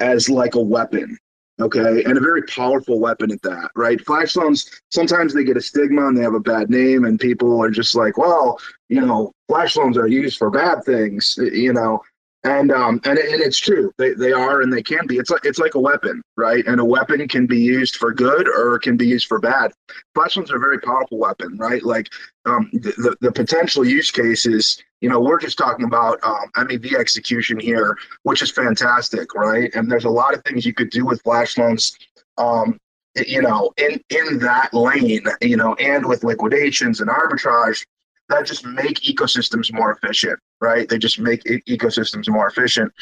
as 0.00 0.30
like 0.30 0.54
a 0.54 0.60
weapon 0.60 1.18
okay? 1.60 2.02
And 2.04 2.18
a 2.18 2.20
very 2.20 2.42
powerful 2.42 2.98
weapon 2.98 3.30
at 3.30 3.42
that 3.42 3.70
right? 3.76 4.00
Flash 4.04 4.36
loans 4.36 4.68
sometimes 4.90 5.34
they 5.34 5.44
get 5.44 5.56
a 5.56 5.60
stigma 5.60 6.06
and 6.08 6.16
they 6.16 6.22
have 6.22 6.34
a 6.34 6.40
bad 6.40 6.70
name 6.70 7.04
and 7.04 7.20
people 7.20 7.62
are 7.62 7.70
just 7.70 7.94
like 7.94 8.16
well 8.16 8.58
you 8.88 9.00
know 9.00 9.32
flash 9.48 9.76
loans 9.76 9.98
are 9.98 10.08
used 10.08 10.38
for 10.38 10.50
bad 10.50 10.82
things 10.84 11.34
you 11.38 11.72
know 11.72 12.02
and 12.44 12.70
um 12.70 13.00
and, 13.04 13.18
and 13.18 13.40
it's 13.40 13.58
true. 13.58 13.92
They, 13.98 14.12
they 14.14 14.32
are 14.32 14.60
and 14.60 14.72
they 14.72 14.82
can 14.82 15.06
be. 15.06 15.16
It's 15.16 15.30
like 15.30 15.44
it's 15.44 15.58
like 15.58 15.74
a 15.74 15.80
weapon 15.80 16.22
right? 16.36 16.64
And 16.66 16.80
a 16.80 16.84
weapon 16.84 17.26
can 17.28 17.46
be 17.46 17.58
used 17.60 17.96
for 17.96 18.12
good 18.12 18.48
or 18.48 18.76
it 18.76 18.82
can 18.82 18.96
be 18.96 19.06
used 19.06 19.26
for 19.26 19.38
bad. 19.38 19.72
Flashloans 20.16 20.50
are 20.50 20.56
a 20.56 20.60
very 20.60 20.78
powerful 20.78 21.18
weapon 21.18 21.56
right? 21.56 21.82
Like 21.82 22.08
um 22.44 22.70
the, 22.72 23.16
the 23.20 23.32
potential 23.32 23.84
use 23.84 24.10
cases 24.10 24.82
you 25.00 25.08
know 25.08 25.20
we're 25.20 25.40
just 25.40 25.58
talking 25.58 25.86
about 25.86 26.22
um, 26.22 26.50
mev 26.56 26.94
execution 26.94 27.58
here 27.58 27.96
which 28.22 28.42
is 28.42 28.50
fantastic 28.50 29.34
right? 29.34 29.74
And 29.74 29.90
there's 29.90 30.04
a 30.04 30.10
lot 30.10 30.34
of 30.34 30.42
things 30.44 30.66
you 30.66 30.74
could 30.74 30.90
do 30.90 31.04
with 31.04 31.22
flash 31.22 31.56
loans 31.56 31.96
um 32.38 32.78
you 33.26 33.40
know 33.40 33.72
in 33.78 34.00
in 34.10 34.38
that 34.38 34.74
lane 34.74 35.22
you 35.40 35.56
know 35.56 35.74
and 35.74 36.04
with 36.04 36.24
liquidations 36.24 37.00
and 37.00 37.08
arbitrage 37.08 37.84
that 38.28 38.46
just 38.46 38.64
make 38.64 39.00
ecosystems 39.00 39.72
more 39.72 39.92
efficient, 39.92 40.38
right? 40.60 40.88
They 40.88 40.98
just 40.98 41.18
make 41.18 41.44
ecosystems 41.44 42.28
more 42.28 42.48
efficient. 42.48 42.92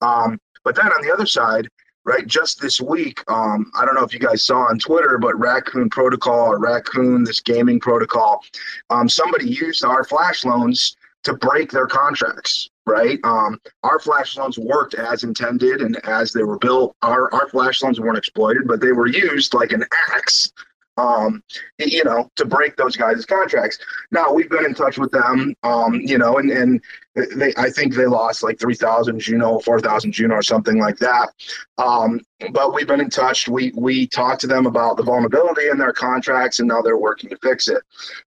Um, 0.00 0.38
but 0.64 0.74
then 0.74 0.86
on 0.86 1.02
the 1.02 1.12
other 1.12 1.26
side, 1.26 1.68
right, 2.04 2.26
just 2.26 2.60
this 2.60 2.80
week, 2.80 3.22
um, 3.28 3.70
I 3.78 3.84
don't 3.84 3.94
know 3.94 4.04
if 4.04 4.12
you 4.12 4.20
guys 4.20 4.44
saw 4.44 4.68
on 4.68 4.78
Twitter, 4.78 5.18
but 5.18 5.38
Raccoon 5.38 5.88
Protocol 5.90 6.52
or 6.52 6.58
Raccoon, 6.58 7.24
this 7.24 7.40
gaming 7.40 7.80
protocol, 7.80 8.42
um, 8.90 9.08
somebody 9.08 9.48
used 9.48 9.84
our 9.84 10.04
flash 10.04 10.44
loans 10.44 10.96
to 11.24 11.34
break 11.34 11.70
their 11.70 11.86
contracts, 11.86 12.70
right? 12.84 13.20
Um, 13.22 13.60
our 13.84 14.00
flash 14.00 14.36
loans 14.36 14.58
worked 14.58 14.94
as 14.94 15.22
intended 15.22 15.80
and 15.80 15.96
as 16.04 16.32
they 16.32 16.42
were 16.42 16.58
built. 16.58 16.96
Our, 17.02 17.32
our 17.32 17.48
flash 17.48 17.80
loans 17.82 18.00
weren't 18.00 18.18
exploited, 18.18 18.66
but 18.66 18.80
they 18.80 18.90
were 18.90 19.06
used 19.06 19.54
like 19.54 19.72
an 19.72 19.84
axe 20.10 20.52
um, 20.96 21.42
you 21.78 22.04
know, 22.04 22.30
to 22.36 22.44
break 22.44 22.76
those 22.76 22.96
guys' 22.96 23.24
contracts. 23.24 23.78
Now 24.10 24.32
we've 24.32 24.50
been 24.50 24.64
in 24.64 24.74
touch 24.74 24.98
with 24.98 25.10
them, 25.10 25.54
um, 25.62 25.94
you 25.94 26.18
know, 26.18 26.38
and, 26.38 26.50
and 26.50 26.80
they, 27.14 27.52
I 27.56 27.70
think 27.70 27.94
they 27.94 28.06
lost 28.06 28.42
like 28.42 28.58
3,000 28.58 29.18
Juno, 29.18 29.58
4,000 29.60 30.12
Juno 30.12 30.34
or 30.34 30.42
something 30.42 30.78
like 30.78 30.98
that. 30.98 31.30
Um, 31.78 32.20
but 32.52 32.74
we've 32.74 32.86
been 32.86 33.00
in 33.00 33.10
touch. 33.10 33.48
We, 33.48 33.72
we 33.74 34.06
talked 34.06 34.40
to 34.42 34.46
them 34.46 34.66
about 34.66 34.96
the 34.96 35.02
vulnerability 35.02 35.68
in 35.68 35.78
their 35.78 35.92
contracts 35.92 36.58
and 36.58 36.68
now 36.68 36.82
they're 36.82 36.98
working 36.98 37.30
to 37.30 37.38
fix 37.38 37.68
it. 37.68 37.82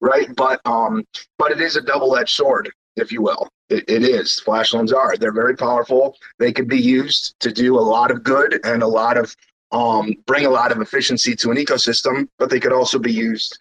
Right. 0.01 0.35
But, 0.37 0.61
um, 0.65 1.05
but 1.39 1.53
it 1.53 1.61
is 1.61 1.77
a 1.77 1.83
double 1.83 2.17
edged 2.17 2.35
sword, 2.35 2.71
if 2.97 3.11
you 3.11 3.23
will. 3.23 3.49
It, 3.71 3.85
it 3.89 4.03
is. 4.03 4.41
Flash 4.41 4.75
loans 4.75 4.93
are. 4.93 5.17
They're 5.17 5.33
very 5.33 5.57
powerful. 5.57 6.17
They 6.39 6.53
can 6.53 6.67
be 6.67 6.81
used 6.81 7.39
to 7.41 7.53
do 7.53 7.79
a 7.79 7.81
lot 7.81 8.11
of 8.11 8.23
good 8.23 8.61
and 8.65 8.83
a 8.83 8.87
lot 8.87 9.17
of 9.17 9.35
um, 9.73 10.15
bring 10.27 10.47
a 10.47 10.51
lot 10.51 10.73
of 10.73 10.81
efficiency 10.81 11.35
to 11.37 11.51
an 11.51 11.57
ecosystem, 11.57 12.29
but 12.39 12.51
they 12.51 12.61
could 12.61 12.73
also 12.73 12.99
be 12.99 13.13
used 13.13 13.59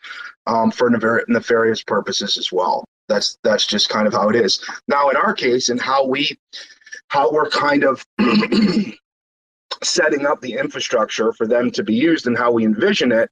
um, 0.48 0.72
for 0.72 0.90
nefarious 1.28 1.84
purposes 1.84 2.38
as 2.38 2.52
well. 2.52 2.84
That's 3.08 3.38
that's 3.44 3.66
just 3.66 3.90
kind 3.90 4.08
of 4.08 4.14
how 4.14 4.30
it 4.30 4.36
is. 4.36 4.64
Now, 4.88 5.10
in 5.10 5.16
our 5.16 5.34
case, 5.34 5.70
and 5.70 5.82
how 5.82 6.06
we 6.06 6.38
how 7.08 7.32
we're 7.32 7.50
kind 7.50 7.84
of 7.84 8.06
setting 9.84 10.26
up 10.26 10.42
the 10.42 10.54
infrastructure 10.54 11.34
for 11.34 11.48
them 11.48 11.72
to 11.72 11.84
be 11.84 11.94
used 11.94 12.28
and 12.28 12.38
how 12.38 12.52
we 12.52 12.66
envision 12.66 13.12
it 13.12 13.30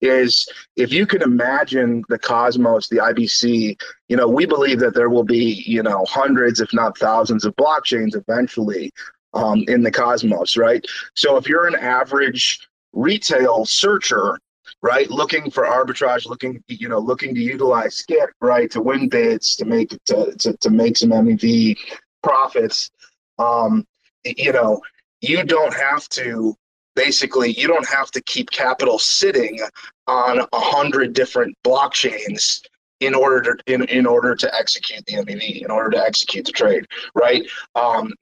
is 0.00 0.48
if 0.76 0.92
you 0.92 1.06
can 1.06 1.22
imagine 1.22 2.04
the 2.08 2.18
cosmos 2.18 2.88
the 2.88 2.98
ibc 2.98 3.80
you 4.08 4.16
know 4.16 4.28
we 4.28 4.46
believe 4.46 4.78
that 4.78 4.94
there 4.94 5.10
will 5.10 5.24
be 5.24 5.64
you 5.66 5.82
know 5.82 6.04
hundreds 6.08 6.60
if 6.60 6.72
not 6.72 6.96
thousands 6.96 7.44
of 7.44 7.56
blockchains 7.56 8.14
eventually 8.14 8.92
um, 9.34 9.64
in 9.68 9.82
the 9.82 9.90
cosmos 9.90 10.56
right? 10.56 10.84
So 11.14 11.36
if 11.36 11.48
you're 11.48 11.66
an 11.66 11.76
average 11.76 12.60
retail 12.92 13.64
searcher 13.64 14.38
right 14.82 15.10
looking 15.10 15.50
for 15.50 15.64
arbitrage 15.64 16.26
looking 16.26 16.62
you 16.68 16.88
know 16.88 16.98
looking 16.98 17.34
to 17.34 17.40
utilize 17.40 17.96
skip 17.96 18.30
right 18.40 18.70
to 18.70 18.80
win 18.80 19.08
bids 19.08 19.56
to 19.56 19.64
make 19.64 19.90
to, 20.04 20.34
to, 20.38 20.56
to 20.58 20.70
make 20.70 20.96
some 20.96 21.10
mev 21.10 21.76
profits 22.22 22.90
um, 23.38 23.86
you 24.24 24.52
know 24.52 24.80
you 25.20 25.42
don't 25.42 25.74
have 25.74 26.08
to 26.08 26.54
basically 26.94 27.52
you 27.52 27.66
don't 27.66 27.88
have 27.88 28.10
to 28.10 28.20
keep 28.22 28.50
capital 28.50 28.98
sitting 28.98 29.58
on 30.06 30.40
a 30.40 30.60
hundred 30.60 31.12
different 31.12 31.56
blockchains 31.64 32.60
in 33.00 33.14
order 33.14 33.54
to 33.54 33.72
in, 33.72 33.84
in 33.84 34.06
order 34.06 34.34
to 34.34 34.54
execute 34.54 35.04
the 35.06 35.14
MEV, 35.14 35.62
in 35.62 35.70
order 35.70 35.90
to 35.90 35.98
execute 35.98 36.44
the 36.44 36.52
trade, 36.52 36.86
right? 37.14 37.46
Um, 37.74 38.12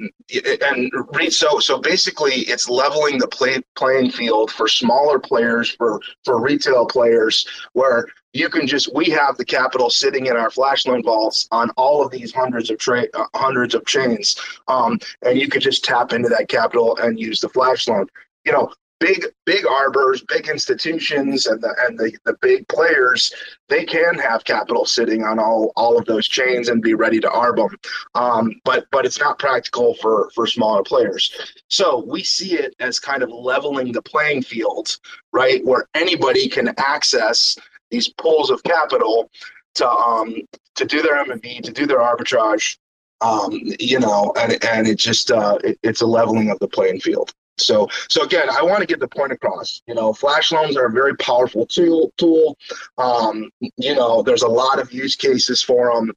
and 0.63 0.93
so 1.31 1.59
so 1.59 1.79
basically, 1.79 2.35
it's 2.43 2.69
leveling 2.69 3.19
the 3.19 3.29
play, 3.29 3.63
playing 3.75 4.11
field 4.11 4.51
for 4.51 4.69
smaller 4.69 5.19
players, 5.19 5.71
for 5.71 6.01
for 6.25 6.41
retail 6.41 6.87
players, 6.87 7.47
where 7.73 8.07
you 8.33 8.49
can 8.49 8.67
just 8.67 8.95
we 8.95 9.07
have 9.07 9.37
the 9.37 9.45
capital 9.45 9.89
sitting 9.89 10.27
in 10.27 10.37
our 10.37 10.51
flash 10.51 10.87
loan 10.87 11.03
vaults 11.03 11.49
on 11.51 11.71
all 11.71 12.05
of 12.05 12.11
these 12.11 12.33
hundreds 12.33 12.71
of 12.71 12.79
trade 12.79 13.09
uh, 13.15 13.25
hundreds 13.35 13.75
of 13.75 13.85
chains, 13.87 14.37
um, 14.69 14.99
and 15.23 15.39
you 15.39 15.49
could 15.49 15.63
just 15.63 15.85
tap 15.85 16.13
into 16.13 16.29
that 16.29 16.49
capital 16.49 16.97
and 16.99 17.19
use 17.19 17.41
the 17.41 17.49
flash 17.49 17.89
loan. 17.89 18.07
You 18.45 18.53
know, 18.53 18.73
big 18.99 19.27
big 19.45 19.67
arbors, 19.67 20.23
big 20.29 20.49
institutions, 20.49 21.47
and 21.47 21.61
the 21.61 21.75
and 21.87 21.99
the, 21.99 22.17
the 22.25 22.37
big 22.41 22.67
players, 22.69 23.33
they 23.69 23.85
can 23.85 24.19
have 24.19 24.45
capital 24.45 24.85
sitting 24.85 25.25
on 25.25 25.39
all 25.39 25.73
all 25.77 25.99
of 25.99 26.05
those 26.07 26.27
chains 26.27 26.69
and 26.69 26.83
be 26.83 26.95
ready 26.95 27.21
to 27.21 27.29
arb 27.29 27.57
them. 27.57 27.77
Um, 28.15 28.61
but 28.65 28.87
but 28.91 29.05
it's 29.05 29.21
not 29.21 29.39
practical 29.39 29.95
for 29.95 30.31
for 30.35 30.47
smaller 30.47 30.83
players. 30.83 31.31
So 31.69 32.05
we 32.07 32.23
see 32.23 32.55
it 32.55 32.75
as 32.81 32.99
kind 32.99 33.23
of 33.23 33.31
leveling 33.31 33.93
the 33.93 34.03
playing 34.03 34.43
field, 34.43 34.97
right, 35.33 35.65
where 35.65 35.87
anybody 35.95 36.49
can 36.49 36.75
access 36.79 37.57
these 37.91 38.09
pools 38.09 38.51
of 38.51 38.63
capital 38.63 39.31
to 39.75 39.89
um 39.89 40.37
to 40.75 40.85
do 40.85 41.03
their 41.03 41.23
MMV, 41.25 41.63
to 41.63 41.73
do 41.73 41.87
their 41.87 42.01
arbitrage. 42.01 42.77
Um, 43.23 43.51
you 43.81 43.99
know, 43.99 44.35
and 44.39 44.63
and 44.63 44.87
it 44.87 44.97
just 44.97 45.31
uh, 45.31 45.59
it, 45.65 45.79
it's 45.83 46.03
a 46.03 46.07
leveling 46.07 46.51
of 46.51 46.59
the 46.59 46.69
playing 46.69 47.01
field. 47.01 47.33
So, 47.59 47.89
so 48.09 48.23
again, 48.23 48.49
I 48.51 48.63
want 48.63 48.81
to 48.81 48.87
get 48.87 49.01
the 49.01 49.09
point 49.09 49.33
across. 49.33 49.83
You 49.87 49.95
know, 49.95 50.13
flash 50.13 50.53
loans 50.53 50.77
are 50.77 50.87
a 50.87 50.93
very 50.93 51.17
powerful 51.17 51.67
tool. 51.67 52.13
Tool. 52.17 52.57
Um, 52.99 53.51
you 53.61 53.95
know, 53.95 54.23
there's 54.23 54.43
a 54.43 54.49
lot 54.49 54.79
of 54.79 54.93
use 54.93 55.17
cases 55.17 55.63
for 55.63 55.95
them. 55.95 56.13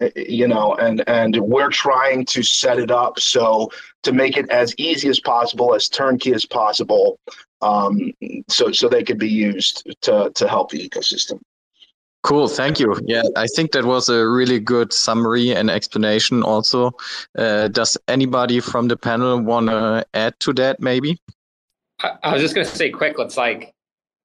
Eh, 0.00 0.10
eh, 0.16 0.24
you 0.28 0.48
know, 0.48 0.74
and 0.74 1.04
and 1.08 1.36
we're 1.38 1.70
trying 1.70 2.24
to 2.26 2.42
set 2.42 2.78
it 2.78 2.90
up 2.90 3.18
so 3.18 3.70
to 4.02 4.12
make 4.12 4.36
it 4.36 4.48
as 4.50 4.74
easy 4.78 5.08
as 5.08 5.20
possible, 5.20 5.74
as 5.74 5.88
turnkey 5.88 6.34
as 6.34 6.44
possible, 6.44 7.18
um, 7.60 8.12
so 8.48 8.72
so 8.72 8.88
they 8.88 9.04
could 9.04 9.18
be 9.18 9.28
used 9.28 9.86
to 10.02 10.30
to 10.34 10.48
help 10.48 10.70
the 10.70 10.88
ecosystem. 10.88 11.40
Cool, 12.22 12.46
thank 12.46 12.78
you. 12.78 12.96
Yeah, 13.04 13.22
I 13.36 13.46
think 13.48 13.72
that 13.72 13.84
was 13.84 14.08
a 14.08 14.28
really 14.28 14.60
good 14.60 14.92
summary 14.92 15.50
and 15.50 15.68
explanation. 15.68 16.44
Also, 16.44 16.92
uh, 17.36 17.66
does 17.68 17.98
anybody 18.06 18.60
from 18.60 18.86
the 18.86 18.96
panel 18.96 19.40
want 19.40 19.66
to 19.68 20.06
add 20.14 20.38
to 20.40 20.52
that? 20.54 20.78
Maybe. 20.78 21.20
I, 22.00 22.12
I 22.22 22.32
was 22.32 22.40
just 22.40 22.54
going 22.54 22.66
to 22.66 22.72
say 22.74 22.90
quick. 22.90 23.18
Let's 23.18 23.36
like 23.36 23.74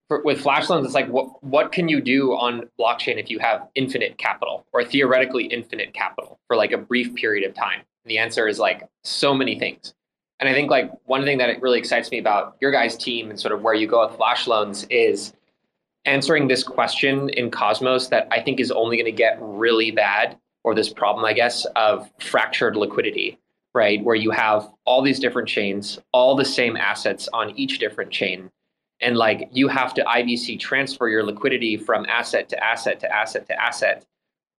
for, 0.09 0.21
with 0.21 0.41
flash 0.41 0.69
loans. 0.69 0.85
It's 0.85 0.93
like 0.93 1.09
what 1.09 1.43
what 1.43 1.71
can 1.71 1.89
you 1.89 1.99
do 1.99 2.33
on 2.33 2.69
blockchain 2.79 3.17
if 3.17 3.31
you 3.31 3.39
have 3.39 3.67
infinite 3.73 4.19
capital 4.19 4.65
or 4.73 4.83
theoretically 4.83 5.45
infinite 5.45 5.93
capital 5.93 6.39
for 6.47 6.55
like 6.55 6.71
a 6.71 6.77
brief 6.77 7.15
period 7.15 7.49
of 7.49 7.55
time? 7.55 7.79
And 7.79 8.11
the 8.11 8.19
answer 8.19 8.47
is 8.47 8.59
like 8.59 8.87
so 9.03 9.33
many 9.33 9.57
things. 9.57 9.95
And 10.39 10.47
I 10.47 10.53
think 10.53 10.69
like 10.69 10.91
one 11.05 11.23
thing 11.23 11.39
that 11.39 11.61
really 11.63 11.79
excites 11.79 12.11
me 12.11 12.19
about 12.19 12.57
your 12.61 12.71
guys' 12.71 12.95
team 12.95 13.31
and 13.31 13.39
sort 13.39 13.53
of 13.53 13.63
where 13.63 13.73
you 13.73 13.87
go 13.87 14.05
with 14.05 14.15
flash 14.15 14.45
loans 14.45 14.85
is 14.91 15.33
answering 16.07 16.47
this 16.47 16.63
question 16.63 17.29
in 17.29 17.51
Cosmos 17.51 18.07
that 18.07 18.27
I 18.31 18.41
think 18.41 18.59
is 18.59 18.71
only 18.71 18.97
going 18.97 19.05
to 19.05 19.11
get 19.11 19.37
really 19.39 19.91
bad, 19.91 20.37
or 20.63 20.73
this 20.73 20.91
problem, 20.91 21.23
I 21.23 21.33
guess, 21.33 21.65
of 21.75 22.09
fractured 22.19 22.75
liquidity, 22.75 23.37
right? 23.75 24.03
Where 24.03 24.15
you 24.15 24.31
have 24.31 24.67
all 24.85 25.01
these 25.01 25.19
different 25.19 25.47
chains, 25.47 25.99
all 26.13 26.35
the 26.35 26.45
same 26.45 26.75
assets 26.75 27.29
on 27.33 27.51
each 27.51 27.79
different 27.79 28.11
chain. 28.11 28.49
And 28.99 29.15
like 29.15 29.49
you 29.51 29.67
have 29.67 29.93
to 29.93 30.03
IBC 30.03 30.59
transfer 30.59 31.07
your 31.07 31.23
liquidity 31.23 31.77
from 31.77 32.05
asset 32.07 32.49
to 32.49 32.63
asset 32.63 32.99
to 33.01 33.13
asset 33.13 33.45
to 33.47 33.61
asset, 33.61 34.05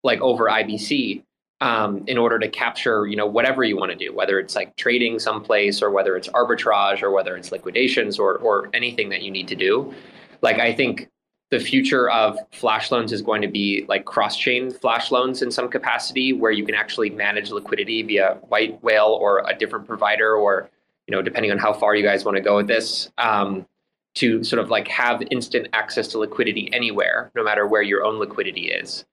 like 0.04 0.20
over 0.20 0.44
IBC, 0.44 1.24
um, 1.60 2.04
in 2.06 2.16
order 2.16 2.38
to 2.38 2.48
capture, 2.48 3.06
you 3.06 3.16
know, 3.16 3.26
whatever 3.26 3.64
you 3.64 3.76
want 3.76 3.90
to 3.90 3.98
do, 3.98 4.14
whether 4.14 4.38
it's 4.38 4.54
like 4.54 4.76
trading 4.76 5.18
someplace 5.18 5.82
or 5.82 5.90
whether 5.90 6.16
it's 6.16 6.28
arbitrage 6.28 7.02
or 7.02 7.10
whether 7.10 7.36
it's 7.36 7.50
liquidations 7.50 8.18
or 8.18 8.36
or 8.36 8.70
anything 8.74 9.08
that 9.08 9.22
you 9.22 9.30
need 9.30 9.48
to 9.48 9.56
do. 9.56 9.92
Like 10.40 10.60
I 10.60 10.72
think 10.72 11.08
the 11.50 11.58
future 11.58 12.10
of 12.10 12.38
flash 12.52 12.90
loans 12.90 13.12
is 13.12 13.22
going 13.22 13.40
to 13.40 13.48
be 13.48 13.84
like 13.88 14.04
cross-chain 14.04 14.70
flash 14.70 15.10
loans 15.10 15.40
in 15.40 15.50
some 15.50 15.68
capacity 15.68 16.32
where 16.32 16.50
you 16.50 16.64
can 16.64 16.74
actually 16.74 17.10
manage 17.10 17.50
liquidity 17.50 18.02
via 18.02 18.34
white 18.48 18.82
whale 18.82 19.18
or 19.20 19.42
a 19.48 19.56
different 19.56 19.86
provider 19.86 20.34
or 20.34 20.68
you 21.06 21.12
know 21.12 21.22
depending 21.22 21.50
on 21.50 21.58
how 21.58 21.72
far 21.72 21.94
you 21.94 22.02
guys 22.02 22.24
want 22.24 22.36
to 22.36 22.42
go 22.42 22.56
with 22.56 22.66
this 22.66 23.10
um, 23.18 23.66
to 24.14 24.44
sort 24.44 24.60
of 24.60 24.68
like 24.68 24.88
have 24.88 25.22
instant 25.30 25.68
access 25.72 26.08
to 26.08 26.18
liquidity 26.18 26.68
anywhere 26.72 27.30
no 27.34 27.42
matter 27.42 27.66
where 27.66 27.82
your 27.82 28.04
own 28.04 28.18
liquidity 28.18 28.70
is. 28.70 29.06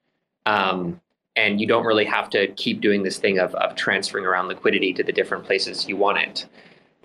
Um, 0.46 1.00
and 1.38 1.60
you 1.60 1.68
don't 1.68 1.86
really 1.86 2.06
have 2.06 2.30
to 2.30 2.48
keep 2.54 2.80
doing 2.80 3.04
this 3.04 3.18
thing 3.18 3.40
of, 3.40 3.54
of 3.56 3.76
transferring 3.76 4.26
around 4.26 4.48
liquidity 4.48 4.94
to 4.94 5.04
the 5.04 5.12
different 5.12 5.44
places 5.44 5.88
you 5.88 5.96
want 5.96 6.18
it. 6.18 6.46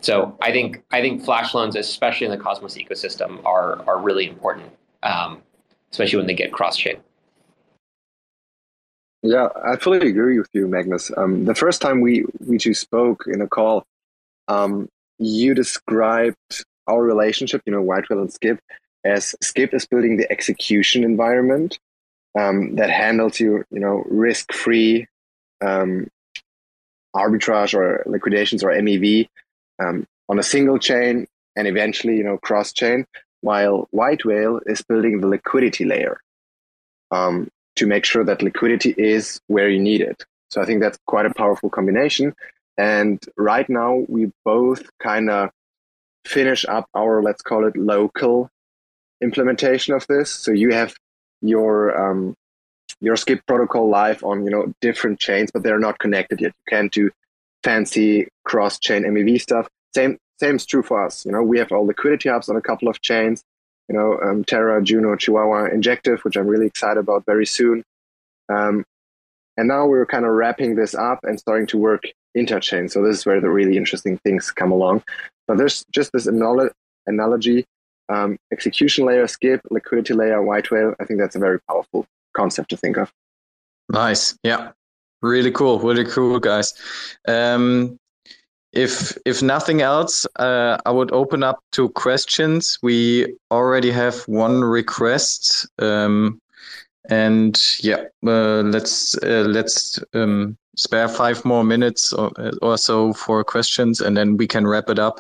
So 0.01 0.37
i 0.41 0.51
think 0.51 0.83
i 0.91 1.01
think 1.01 1.23
flash 1.23 1.53
loans 1.53 1.77
especially 1.77 2.25
in 2.25 2.31
the 2.31 2.39
cosmos 2.39 2.75
ecosystem 2.77 3.45
are 3.45 3.87
are 3.87 4.01
really 4.01 4.27
important 4.27 4.73
um, 5.03 5.43
especially 5.91 6.19
when 6.19 6.27
they 6.27 6.35
get 6.35 6.53
cross 6.53 6.77
chain. 6.77 6.97
Yeah, 9.23 9.49
I 9.65 9.77
fully 9.77 10.09
agree 10.09 10.39
with 10.39 10.49
you, 10.53 10.67
Magnus. 10.67 11.11
Um, 11.17 11.45
the 11.45 11.55
first 11.55 11.83
time 11.83 12.01
we 12.01 12.25
we 12.47 12.57
two 12.57 12.73
spoke 12.73 13.25
in 13.27 13.43
a 13.43 13.47
call, 13.49 13.85
um, 14.49 14.89
you 15.19 15.55
described 15.55 16.65
our 16.87 17.03
relationship, 17.03 17.63
you 17.67 17.73
know, 17.73 17.83
White 17.83 18.09
Whale 18.09 18.21
and 18.21 18.33
Skip, 18.33 18.61
as 19.05 19.35
Skip 19.43 19.75
is 19.75 19.87
building 19.87 20.17
the 20.17 20.31
execution 20.33 21.05
environment 21.05 21.79
um, 22.39 22.77
that 22.77 22.91
handles 22.91 23.39
you, 23.41 23.65
you 23.71 23.81
know, 23.81 24.05
risk-free 24.07 25.07
um, 25.61 26.09
arbitrage 27.15 27.75
or 27.75 28.03
liquidations 28.07 28.63
or 28.65 28.71
MEV 28.71 29.29
um, 29.83 30.07
on 30.29 30.39
a 30.39 30.43
single 30.43 30.79
chain 30.79 31.27
and 31.57 31.67
eventually, 31.67 32.17
you 32.17 32.25
know, 32.25 32.39
cross-chain 32.39 33.05
while 33.41 33.89
White 33.91 34.25
Whale 34.25 34.61
is 34.67 34.83
building 34.83 35.21
the 35.21 35.27
liquidity 35.27 35.85
layer 35.85 36.21
um, 37.11 37.49
to 37.77 37.87
make 37.87 38.05
sure 38.05 38.25
that 38.25 38.43
liquidity 38.43 38.95
is 38.97 39.41
where 39.47 39.69
you 39.69 39.81
need 39.81 40.01
it. 40.01 40.25
So 40.51 40.61
I 40.61 40.67
think 40.67 40.81
that's 40.81 40.99
quite 41.07 41.27
a 41.27 41.35
powerful 41.35 41.71
combination. 41.71 42.35
And 42.77 43.23
right 43.37 43.69
now, 43.69 44.05
we 44.09 44.33
both 44.45 44.83
kind 44.99 45.31
of 45.31 45.51
finish 46.27 46.65
up 46.67 46.87
our, 46.95 47.23
let's 47.23 47.43
call 47.43 47.67
it 47.67 47.77
local 47.77 48.51
implementation 49.21 49.95
of 49.95 50.07
this. 50.07 50.31
So 50.31 50.51
you 50.51 50.71
have 50.73 50.95
your 51.43 52.11
um, 52.11 52.35
your 53.01 53.17
skip 53.17 53.47
protocol 53.47 53.89
live 53.89 54.23
on 54.25 54.45
you 54.45 54.51
know 54.51 54.73
different 54.81 55.19
chains, 55.21 55.51
but 55.51 55.63
they're 55.63 55.79
not 55.79 55.99
connected 55.99 56.41
yet. 56.41 56.53
You 56.59 56.77
can't 56.77 56.93
do 56.93 57.11
fancy 57.63 58.29
cross 58.45 58.79
chain 58.79 59.05
MEV 59.05 59.41
stuff. 59.41 59.69
Same 59.95 60.19
same 60.41 60.57
is 60.57 60.67
true 60.67 60.83
for 60.83 61.05
us. 61.05 61.25
You 61.25 61.33
know, 61.33 61.43
we 61.43 61.59
have 61.59 61.71
all 61.71 61.87
liquidity 61.87 62.29
hubs 62.29 62.49
on 62.49 62.57
a 62.57 62.63
couple 62.63 62.89
of 62.89 63.01
chains. 63.03 63.45
You 63.89 63.97
know, 63.97 64.19
um, 64.23 64.45
Terra, 64.45 64.83
Juno, 64.83 65.17
Chihuahua, 65.17 65.67
Injective, 65.67 66.21
which 66.21 66.37
I'm 66.37 66.47
really 66.47 66.67
excited 66.67 66.99
about 66.99 67.27
very 67.27 67.47
soon. 67.47 67.83
Um, 68.49 68.85
and 69.57 69.69
now 69.69 69.87
we're 69.87 70.07
kind 70.07 70.25
of 70.25 70.31
wrapping 70.31 70.77
this 70.77 70.95
up 70.95 71.21
and 71.25 71.39
starting 71.39 71.67
to 71.69 71.79
work 71.79 72.05
interchain. 72.37 72.91
So 72.91 73.03
this 73.03 73.19
is 73.19 73.27
where 73.27 73.41
the 73.41 73.51
really 73.51 73.77
interesting 73.77 74.17
things 74.19 74.51
come 74.51 74.73
along. 74.73 75.03
But 75.47 75.59
there's 75.59 75.85
just 75.93 76.13
this 76.13 76.27
analogy: 76.27 77.65
um, 78.09 78.39
execution 78.53 79.05
layer, 79.05 79.27
skip, 79.27 79.61
liquidity 79.71 80.15
layer, 80.15 80.41
white 80.43 80.71
whale. 80.71 80.95
I 81.01 81.05
think 81.05 81.21
that's 81.21 81.37
a 81.37 81.41
very 81.41 81.61
powerful 81.69 82.07
concept 82.35 82.71
to 82.71 82.77
think 82.77 82.97
of. 82.97 83.13
Nice. 83.91 84.39
Yeah. 84.43 84.71
Really 85.21 85.51
cool. 85.51 85.79
Really 85.81 86.05
cool, 86.05 86.39
guys. 86.39 86.73
Um, 87.29 87.99
if 88.73 89.17
if 89.25 89.43
nothing 89.43 89.83
else, 89.83 90.27
uh, 90.37 90.79
I 90.87 90.91
would 90.91 91.13
open 91.13 91.43
up 91.43 91.59
to 91.73 91.89
questions. 91.91 92.79
We 92.83 93.37
already 93.51 93.91
have 93.91 94.23
one 94.29 94.63
request. 94.63 95.67
Um, 95.79 96.41
And 97.11 97.59
yeah, 97.83 98.05
uh, 98.27 98.63
let's 98.63 99.17
uh, 99.23 99.45
let's 99.49 99.99
um, 100.15 100.57
spare 100.77 101.09
five 101.09 101.45
more 101.45 101.65
minutes 101.65 102.13
or, 102.13 102.31
or, 102.63 102.79
so 102.79 103.13
for 103.13 103.43
questions, 103.45 104.01
and 104.01 104.17
then 104.17 104.37
we 104.37 104.47
can 104.47 104.67
wrap 104.67 104.91
it 104.91 104.99
up. 104.99 105.19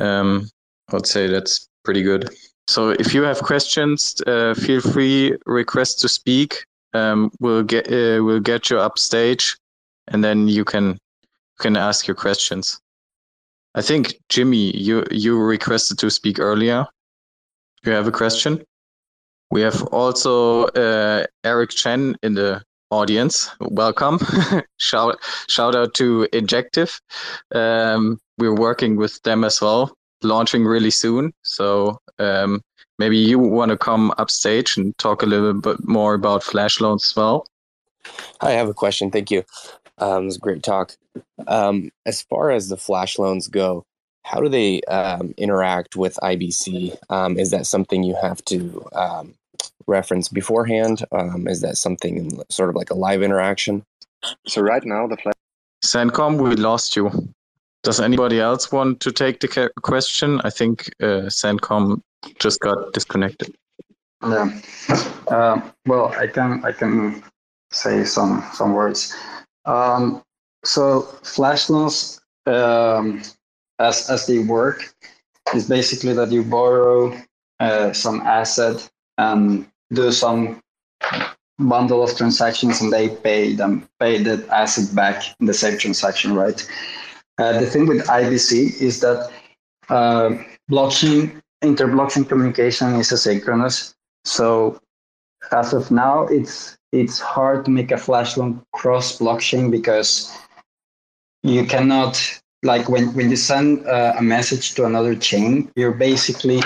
Um, 0.00 0.48
I'd 0.92 1.06
say 1.06 1.28
that's 1.28 1.68
pretty 1.84 2.02
good. 2.02 2.30
So 2.68 2.90
if 2.90 3.14
you 3.14 3.24
have 3.24 3.42
questions, 3.42 4.22
uh, 4.26 4.54
feel 4.54 4.80
free 4.80 5.36
request 5.44 6.00
to 6.00 6.08
speak. 6.08 6.64
Um, 6.94 7.30
we'll 7.40 7.64
get 7.64 7.88
uh, 7.88 8.24
we'll 8.24 8.40
get 8.40 8.70
you 8.70 8.78
up 8.78 8.98
stage, 8.98 9.56
and 10.08 10.22
then 10.24 10.48
you 10.48 10.64
can 10.64 10.98
can 11.62 11.76
ask 11.76 12.06
your 12.06 12.16
questions. 12.16 12.80
I 13.74 13.82
think 13.82 14.14
Jimmy, 14.28 14.76
you 14.76 15.04
you 15.10 15.38
requested 15.38 15.98
to 15.98 16.10
speak 16.10 16.38
earlier. 16.38 16.86
You 17.84 17.92
have 17.92 18.06
a 18.06 18.12
question. 18.12 18.62
We 19.50 19.62
have 19.62 19.82
also 19.92 20.64
uh, 20.64 21.24
Eric 21.44 21.70
Chen 21.70 22.16
in 22.22 22.34
the 22.34 22.62
audience. 22.90 23.50
Welcome. 23.60 24.18
shout 24.76 25.18
shout 25.48 25.74
out 25.74 25.94
to 25.94 26.28
Injective. 26.32 27.00
Um, 27.54 28.18
we're 28.38 28.54
working 28.54 28.96
with 28.96 29.22
them 29.22 29.44
as 29.44 29.60
well, 29.60 29.96
launching 30.22 30.64
really 30.64 30.90
soon. 30.90 31.32
So 31.42 31.98
um, 32.18 32.60
maybe 32.98 33.16
you 33.16 33.38
want 33.38 33.70
to 33.70 33.78
come 33.78 34.12
upstage 34.18 34.76
and 34.76 34.96
talk 34.98 35.22
a 35.22 35.26
little 35.26 35.54
bit 35.54 35.86
more 35.86 36.14
about 36.14 36.42
flash 36.42 36.80
loans 36.80 37.04
as 37.10 37.16
well. 37.16 37.46
I 38.40 38.52
have 38.52 38.68
a 38.68 38.74
question. 38.74 39.10
Thank 39.10 39.30
you. 39.30 39.44
Um, 39.98 40.22
it 40.22 40.26
was 40.26 40.36
a 40.36 40.40
great 40.40 40.62
talk. 40.62 40.96
Um, 41.46 41.90
as 42.06 42.22
far 42.22 42.50
as 42.50 42.68
the 42.68 42.76
flash 42.76 43.18
loans 43.18 43.48
go, 43.48 43.84
how 44.24 44.40
do 44.40 44.48
they 44.48 44.80
um, 44.82 45.34
interact 45.36 45.96
with 45.96 46.18
IBC? 46.22 46.96
Um, 47.10 47.38
is 47.38 47.50
that 47.50 47.66
something 47.66 48.02
you 48.02 48.16
have 48.20 48.44
to 48.46 48.86
um, 48.92 49.34
reference 49.86 50.28
beforehand? 50.28 51.04
Um, 51.12 51.48
is 51.48 51.60
that 51.60 51.76
something 51.76 52.40
sort 52.48 52.70
of 52.70 52.76
like 52.76 52.90
a 52.90 52.94
live 52.94 53.22
interaction? 53.22 53.84
So 54.46 54.62
right 54.62 54.84
now 54.84 55.06
the 55.06 55.16
flash. 55.16 55.34
Sen 55.82 56.10
Cøm, 56.10 56.40
we 56.40 56.54
lost 56.54 56.94
you. 56.94 57.10
Does 57.82 58.00
anybody 58.00 58.38
else 58.38 58.70
want 58.70 59.00
to 59.00 59.10
take 59.10 59.40
the 59.40 59.70
question? 59.82 60.40
I 60.44 60.50
think 60.50 60.88
uh, 61.02 61.28
Sen 61.28 61.58
Cøm 61.58 62.00
just 62.38 62.60
got 62.60 62.92
disconnected. 62.92 63.54
Yeah. 64.22 64.60
Uh, 65.26 65.60
well, 65.86 66.14
I 66.16 66.28
can 66.28 66.64
I 66.64 66.70
can 66.70 67.24
say 67.72 68.04
some 68.04 68.44
some 68.52 68.72
words. 68.72 69.12
Um, 69.64 70.22
so 70.64 71.02
flash 71.22 71.68
loans, 71.70 72.20
um, 72.46 73.22
as 73.78 74.10
as 74.10 74.26
they 74.26 74.38
work, 74.40 74.94
is 75.54 75.68
basically 75.68 76.12
that 76.14 76.30
you 76.30 76.42
borrow 76.42 77.16
uh, 77.60 77.92
some 77.92 78.20
asset 78.20 78.88
and 79.18 79.66
do 79.92 80.12
some 80.12 80.60
bundle 81.58 82.02
of 82.02 82.16
transactions, 82.16 82.80
and 82.80 82.92
they 82.92 83.08
pay 83.08 83.54
them 83.54 83.88
pay 84.00 84.22
the 84.22 84.46
asset 84.52 84.94
back 84.94 85.22
in 85.40 85.46
the 85.46 85.54
same 85.54 85.78
transaction, 85.78 86.34
right? 86.34 86.66
Uh, 87.38 87.58
the 87.60 87.66
thing 87.66 87.86
with 87.86 88.06
IBC 88.06 88.80
is 88.80 89.00
that 89.00 89.30
uh, 89.88 90.30
blockchain 90.70 91.42
inter-blockchain 91.62 92.28
communication 92.28 92.94
is 92.96 93.10
asynchronous. 93.10 93.94
So 94.24 94.80
as 95.52 95.72
of 95.72 95.90
now, 95.90 96.26
it's 96.26 96.76
it's 96.92 97.18
hard 97.18 97.64
to 97.64 97.70
make 97.70 97.90
a 97.90 97.96
flash 97.96 98.36
loan 98.36 98.62
cross 98.72 99.18
blockchain 99.18 99.70
because 99.70 100.30
you 101.42 101.64
cannot 101.64 102.20
like 102.62 102.88
when 102.88 103.12
when 103.14 103.30
you 103.30 103.36
send 103.36 103.86
uh, 103.86 104.14
a 104.18 104.22
message 104.22 104.74
to 104.74 104.84
another 104.84 105.14
chain, 105.14 105.70
you're 105.74 105.92
basically 105.92 106.62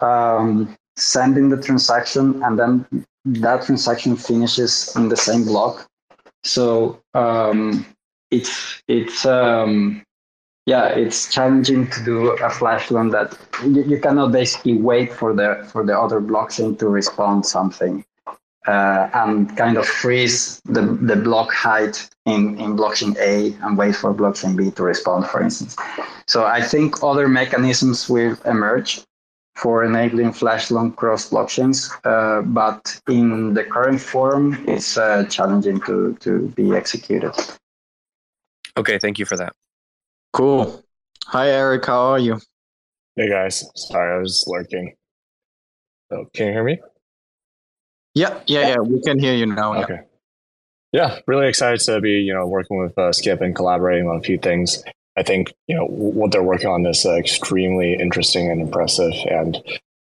um, 0.00 0.76
sending 0.96 1.50
the 1.50 1.60
transaction 1.60 2.42
and 2.42 2.58
then 2.58 3.04
that 3.24 3.66
transaction 3.66 4.16
finishes 4.16 4.94
in 4.96 5.08
the 5.08 5.16
same 5.16 5.44
block. 5.44 5.86
So 6.42 7.02
um, 7.12 7.84
it's 8.30 8.82
it's 8.88 9.26
um, 9.26 10.02
yeah, 10.64 10.86
it's 10.86 11.32
challenging 11.32 11.90
to 11.90 12.04
do 12.04 12.30
a 12.30 12.48
flash 12.48 12.90
loan 12.90 13.10
that 13.10 13.36
you, 13.62 13.82
you, 13.82 14.00
cannot 14.00 14.32
basically 14.32 14.78
wait 14.78 15.12
for 15.12 15.34
the 15.34 15.68
for 15.70 15.84
the 15.84 15.98
other 15.98 16.20
blockchain 16.20 16.78
to 16.78 16.88
respond 16.88 17.44
something 17.44 18.04
uh, 18.66 19.08
and 19.14 19.56
kind 19.56 19.76
of 19.76 19.86
freeze 19.86 20.60
the, 20.64 20.82
the 20.82 21.16
block 21.16 21.52
height 21.52 22.08
in, 22.26 22.58
in 22.60 22.76
blockchain 22.76 23.16
A 23.18 23.56
and 23.64 23.76
wait 23.76 23.96
for 23.96 24.14
blockchain 24.14 24.56
B 24.56 24.70
to 24.72 24.82
respond, 24.82 25.26
for 25.26 25.42
instance. 25.42 25.76
So 26.26 26.44
I 26.44 26.60
think 26.62 27.02
other 27.02 27.28
mechanisms 27.28 28.08
will 28.08 28.36
emerge 28.44 29.02
for 29.56 29.84
enabling 29.84 30.32
flash 30.32 30.70
loan 30.70 30.92
cross 30.92 31.28
blockchains, 31.30 31.90
uh, 32.04 32.42
but 32.42 33.00
in 33.08 33.52
the 33.52 33.64
current 33.64 34.00
form, 34.00 34.64
it's 34.66 34.96
uh, 34.96 35.24
challenging 35.24 35.80
to, 35.82 36.16
to 36.20 36.48
be 36.56 36.74
executed. 36.74 37.32
Okay, 38.76 38.98
thank 38.98 39.18
you 39.18 39.26
for 39.26 39.36
that. 39.36 39.52
Cool. 40.32 40.82
Hi, 41.26 41.48
Eric. 41.48 41.86
How 41.86 42.12
are 42.12 42.18
you? 42.18 42.40
Hey, 43.16 43.28
guys. 43.28 43.64
Sorry, 43.74 44.16
I 44.16 44.18
was 44.18 44.44
lurking. 44.46 44.94
Oh, 46.10 46.24
can 46.32 46.46
you 46.46 46.52
hear 46.52 46.64
me? 46.64 46.78
Yeah, 48.14 48.40
yeah, 48.46 48.68
yeah. 48.68 48.78
We 48.78 49.00
can 49.02 49.18
hear 49.18 49.34
you 49.34 49.46
now. 49.46 49.74
Okay. 49.82 50.00
Yeah, 50.92 51.20
really 51.26 51.48
excited 51.48 51.80
to 51.80 52.00
be 52.00 52.10
you 52.10 52.34
know 52.34 52.46
working 52.46 52.78
with 52.78 52.96
uh, 52.98 53.12
Skip 53.12 53.40
and 53.40 53.54
collaborating 53.54 54.08
on 54.08 54.16
a 54.16 54.22
few 54.22 54.38
things. 54.38 54.82
I 55.16 55.22
think 55.22 55.52
you 55.68 55.76
know 55.76 55.86
what 55.86 56.32
they're 56.32 56.42
working 56.42 56.68
on 56.68 56.84
is 56.86 57.06
uh, 57.06 57.14
extremely 57.14 57.94
interesting 57.94 58.50
and 58.50 58.60
impressive, 58.60 59.12
and 59.30 59.56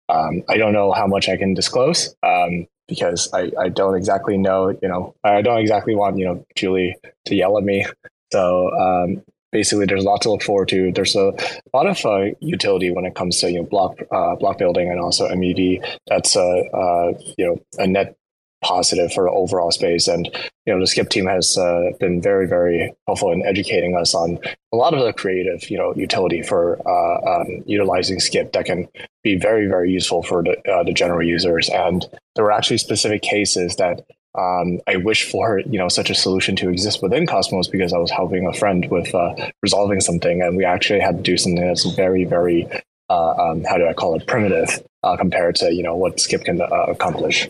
um, 0.09 0.43
I 0.49 0.57
don't 0.57 0.73
know 0.73 0.93
how 0.93 1.07
much 1.07 1.29
I 1.29 1.37
can 1.37 1.55
disclose 1.55 2.15
um, 2.23 2.67
because 2.87 3.33
I, 3.33 3.51
I 3.59 3.69
don't 3.69 3.97
exactly 3.97 4.39
know. 4.39 4.71
You 4.81 4.89
know, 4.89 5.15
I 5.25 5.43
don't 5.43 5.59
exactly 5.59 5.97
want 5.97 6.19
you 6.19 6.27
know 6.27 6.47
Julie 6.55 6.95
to 7.25 7.35
yell 7.35 7.59
at 7.59 7.65
me. 7.65 7.85
So 8.33 8.71
um, 8.79 9.23
basically 9.57 9.87
there's 9.87 10.05
a 10.05 10.07
lot 10.07 10.21
to 10.21 10.31
look 10.31 10.43
forward 10.43 10.69
to. 10.69 10.93
There's 10.93 11.17
a 11.17 11.33
lot 11.73 11.87
of 11.87 12.05
uh, 12.05 12.35
utility 12.41 12.91
when 12.91 13.07
it 13.07 13.15
comes 13.15 13.41
to 13.41 13.51
you 13.51 13.61
know 13.61 13.65
block 13.65 13.97
uh, 14.11 14.37
block 14.37 14.59
building 14.59 14.91
and 14.91 15.01
also 15.01 15.27
MEV. 15.29 15.83
That's 16.07 16.37
a 16.37 16.49
uh, 16.75 16.79
uh, 16.83 17.13
you 17.39 17.47
know 17.47 17.57
a 17.79 17.87
net 17.87 18.15
positive 18.63 19.13
for 19.13 19.25
the 19.25 19.31
overall 19.31 19.71
space. 19.71 20.09
And 20.09 20.29
you 20.67 20.75
know 20.75 20.81
the 20.81 20.87
Skip 20.87 21.09
team 21.09 21.27
has 21.27 21.57
uh, 21.57 21.93
been 21.99 22.21
very 22.21 22.47
very 22.47 22.93
helpful 23.07 23.33
in 23.33 23.47
educating 23.47 23.97
us 23.97 24.15
on 24.15 24.39
a 24.75 24.77
lot 24.77 24.93
of 24.93 25.03
the 25.03 25.15
creative 25.15 25.71
you 25.71 25.79
know 25.79 25.95
utility 25.95 26.43
for 26.43 26.79
uh, 26.87 27.17
um, 27.33 27.63
utilizing 27.65 28.21
Skip 28.21 28.53
that 28.53 28.67
can 28.67 28.87
be 29.23 29.39
very 29.39 29.67
very 29.69 29.91
useful 29.91 30.23
for 30.23 30.43
the, 30.43 30.57
the 30.85 30.93
general 30.93 31.27
users. 31.27 31.71
And 31.71 32.05
there 32.35 32.45
were 32.45 32.53
actually 32.53 32.79
specific 32.79 33.23
cases 33.23 33.77
that 33.77 34.05
um, 34.37 34.81
I 34.87 34.97
wish 34.97 35.31
for 35.31 35.61
you 35.61 35.79
know 35.79 35.89
such 35.89 36.11
a 36.11 36.15
solution 36.15 36.57
to 36.57 36.69
exist 36.69 37.03
within 37.03 37.27
Cosmos 37.27 37.69
because 37.69 37.93
I 37.93 37.99
was 37.99 38.11
helping 38.11 38.47
a 38.47 38.53
friend 38.53 38.87
with 38.91 39.15
uh, 39.15 39.35
resolving 39.63 40.01
something, 40.01 40.43
and 40.43 40.57
we 40.57 40.65
actually 40.65 41.01
had 41.01 41.17
to 41.19 41.23
do 41.23 41.37
something 41.37 41.65
that's 41.65 41.85
very, 41.95 42.25
very 42.25 42.69
uh, 43.09 43.31
um, 43.31 43.65
how 43.65 43.79
do 43.79 43.87
I 43.87 43.93
call 43.93 44.15
it 44.15 44.27
primitive 44.27 44.83
uh, 45.03 45.17
compared 45.17 45.57
to 45.57 45.73
you 45.73 45.83
know 45.83 45.97
what 45.97 46.21
Skip 46.21 46.45
can 46.45 46.61
uh, 46.61 46.67
accomplish. 46.67 47.49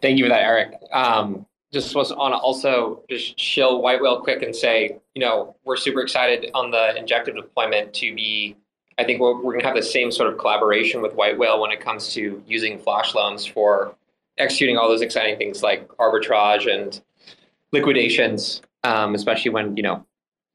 Thank 0.00 0.18
you 0.18 0.24
for 0.24 0.30
that, 0.30 0.42
Eric. 0.42 0.74
Um, 0.92 1.46
just 1.72 1.94
was 1.94 2.10
on 2.10 2.32
also 2.32 3.02
just 3.08 3.36
chill 3.36 3.80
White 3.80 4.02
Whale 4.02 4.20
quick 4.20 4.42
and 4.42 4.54
say, 4.54 4.98
you 5.14 5.20
know, 5.20 5.54
we're 5.64 5.76
super 5.76 6.00
excited 6.00 6.50
on 6.52 6.70
the 6.70 6.96
Injective 6.96 7.36
deployment 7.36 7.94
to 7.94 8.14
be. 8.14 8.56
I 8.98 9.04
think 9.04 9.20
we're, 9.20 9.34
we're 9.36 9.52
going 9.52 9.60
to 9.60 9.66
have 9.66 9.76
the 9.76 9.82
same 9.82 10.12
sort 10.12 10.30
of 10.30 10.38
collaboration 10.38 11.00
with 11.00 11.14
White 11.14 11.38
Whale 11.38 11.60
when 11.60 11.70
it 11.70 11.80
comes 11.80 12.12
to 12.14 12.42
using 12.46 12.78
flash 12.78 13.14
loans 13.14 13.46
for 13.46 13.96
executing 14.40 14.76
all 14.76 14.88
those 14.88 15.02
exciting 15.02 15.36
things 15.36 15.62
like 15.62 15.86
arbitrage 15.98 16.72
and 16.72 17.00
liquidations, 17.72 18.62
um, 18.84 19.14
especially 19.14 19.50
when, 19.50 19.76
you 19.76 19.82
know, 19.82 20.04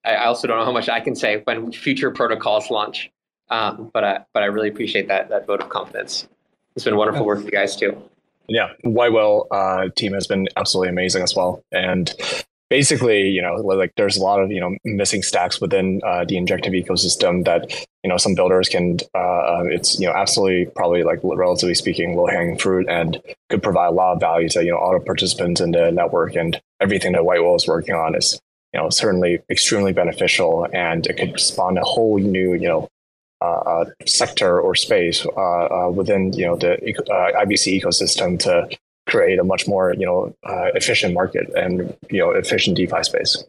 I, 0.03 0.15
I, 0.15 0.25
also 0.25 0.47
don't 0.47 0.57
know 0.57 0.65
how 0.65 0.71
much 0.71 0.89
I 0.89 0.99
can 0.99 1.15
say 1.15 1.41
when 1.45 1.71
future 1.71 2.11
protocols 2.11 2.69
launch. 2.69 3.11
Um, 3.49 3.91
but, 3.93 4.03
I, 4.03 4.25
but 4.33 4.43
I 4.43 4.47
really 4.47 4.69
appreciate 4.69 5.07
that, 5.07 5.29
that 5.29 5.45
vote 5.45 5.61
of 5.61 5.69
confidence. 5.69 6.27
It's 6.75 6.83
been 6.83 6.97
wonderful 6.97 7.25
work, 7.25 7.37
with 7.37 7.45
you 7.45 7.51
guys 7.51 7.75
too. 7.75 8.01
Yeah, 8.47 8.69
Whale 8.83 9.47
uh, 9.49 9.89
team 9.95 10.13
has 10.13 10.27
been 10.27 10.47
absolutely 10.57 10.89
amazing 10.89 11.23
as 11.23 11.35
well. 11.35 11.63
And 11.71 12.13
basically, 12.69 13.29
you 13.29 13.41
know, 13.41 13.55
like 13.55 13.93
there's 13.95 14.17
a 14.17 14.23
lot 14.23 14.41
of 14.41 14.51
you 14.51 14.59
know 14.59 14.77
missing 14.83 15.23
stacks 15.23 15.61
within 15.61 16.01
uh, 16.05 16.25
the 16.25 16.37
Injective 16.37 16.73
ecosystem 16.73 17.45
that 17.45 17.71
you 18.03 18.09
know 18.09 18.17
some 18.17 18.35
builders 18.35 18.69
can. 18.69 18.97
Uh, 19.13 19.63
it's 19.65 19.99
you 19.99 20.07
know 20.07 20.13
absolutely 20.13 20.71
probably 20.75 21.03
like 21.03 21.19
relatively 21.23 21.75
speaking 21.75 22.15
low 22.15 22.27
hanging 22.27 22.57
fruit 22.57 22.87
and 22.89 23.21
could 23.49 23.63
provide 23.63 23.87
a 23.87 23.91
lot 23.91 24.13
of 24.13 24.19
value 24.19 24.49
to 24.49 24.63
you 24.63 24.71
know 24.71 24.77
auto 24.77 25.03
participants 25.03 25.61
in 25.61 25.71
the 25.71 25.91
network 25.91 26.35
and 26.35 26.61
everything 26.81 27.13
that 27.13 27.25
White 27.25 27.43
Whale 27.43 27.55
is 27.55 27.67
working 27.67 27.95
on 27.95 28.15
is 28.15 28.39
you 28.73 28.79
know 28.79 28.89
certainly 28.89 29.39
extremely 29.49 29.93
beneficial 29.93 30.67
and 30.73 31.07
it 31.07 31.17
could 31.17 31.39
spawn 31.39 31.77
a 31.77 31.83
whole 31.83 32.17
new 32.19 32.53
you 32.53 32.67
know 32.67 32.87
uh, 33.41 33.45
uh 33.45 33.85
sector 34.05 34.59
or 34.59 34.75
space 34.75 35.25
uh, 35.25 35.65
uh, 35.65 35.89
within 35.89 36.33
you 36.33 36.45
know 36.45 36.55
the 36.55 36.77
IBC 37.41 37.81
ecosystem 37.81 38.39
to 38.39 38.67
create 39.07 39.39
a 39.39 39.43
much 39.43 39.67
more 39.67 39.93
you 39.93 40.05
know 40.05 40.33
uh, 40.43 40.71
efficient 40.75 41.13
market 41.13 41.47
and 41.55 41.95
you 42.09 42.19
know 42.19 42.31
efficient 42.31 42.77
DeFi 42.77 43.03
space. 43.03 43.43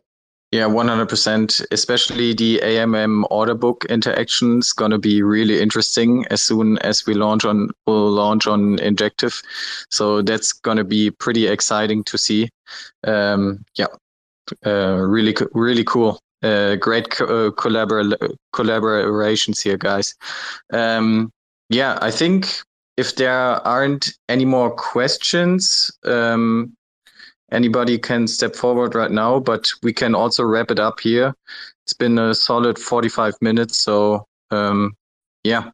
Yeah, 0.53 0.67
100%. 0.67 1.67
Especially 1.73 2.33
the 2.33 2.61
AMM 2.63 3.25
order 3.31 3.55
book 3.55 3.85
interaction 3.89 4.61
is 4.61 4.73
going 4.73 4.93
to 4.93 4.99
be 4.99 5.21
really 5.21 5.61
interesting 5.61 6.25
as 6.31 6.41
soon 6.41 6.79
as 6.79 7.05
we 7.05 7.15
launch 7.15 7.45
on, 7.45 7.71
will 7.87 8.13
launch 8.13 8.47
on 8.47 8.79
Injective. 8.79 9.43
So 9.91 10.23
that's 10.23 10.53
going 10.53 10.77
to 10.77 10.85
be 10.85 11.11
pretty 11.11 11.49
exciting 11.49 12.05
to 12.05 12.17
see. 12.17 12.49
Um, 13.05 13.65
yeah, 13.75 13.89
uh, 14.65 14.99
really, 14.99 15.35
really 15.53 15.85
cool. 15.85 16.21
Uh, 16.43 16.77
great 16.77 17.11
co- 17.11 17.49
uh, 17.49 17.51
collabor- 17.51 18.37
collaborations 18.55 19.61
here, 19.61 19.77
guys. 19.77 20.15
Um, 20.73 21.33
yeah, 21.71 21.99
I 22.01 22.13
think 22.13 22.63
if 22.97 23.17
there 23.17 23.33
aren't 23.33 24.13
any 24.29 24.45
more 24.45 24.71
questions, 24.71 25.91
um, 26.05 26.75
anybody 27.53 27.99
can 27.99 28.27
step 28.27 28.57
forward 28.57 28.95
right 28.95 29.11
now, 29.11 29.39
but 29.39 29.69
we 29.83 29.93
can 29.93 30.15
also 30.15 30.45
wrap 30.45 30.71
it 30.71 30.81
up 30.81 31.01
here. 31.01 31.35
It's 31.85 31.93
been 31.93 32.19
a 32.19 32.35
solid 32.35 32.79
45 32.79 33.35
minutes. 33.41 33.79
So, 33.79 34.27
um, 34.51 34.95
yeah, 35.45 35.71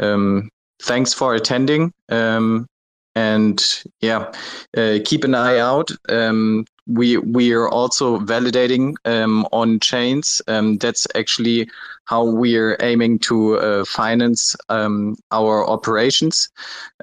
um, 0.00 0.48
thanks 0.82 1.12
for 1.14 1.34
attending. 1.34 1.92
Um, 2.08 2.66
and 3.14 3.82
yeah, 4.00 4.32
uh, 4.76 4.98
keep 5.04 5.24
an 5.24 5.34
eye 5.34 5.58
out. 5.58 5.90
Um, 6.08 6.64
we 6.86 7.16
we 7.16 7.52
are 7.52 7.68
also 7.68 8.18
validating 8.18 8.94
um, 9.04 9.46
on 9.52 9.80
chains. 9.80 10.42
Um, 10.48 10.76
that's 10.78 11.06
actually 11.14 11.68
how 12.06 12.24
we 12.24 12.56
are 12.56 12.76
aiming 12.80 13.20
to 13.20 13.58
uh, 13.58 13.84
finance 13.84 14.54
um, 14.68 15.16
our 15.30 15.66
operations, 15.66 16.50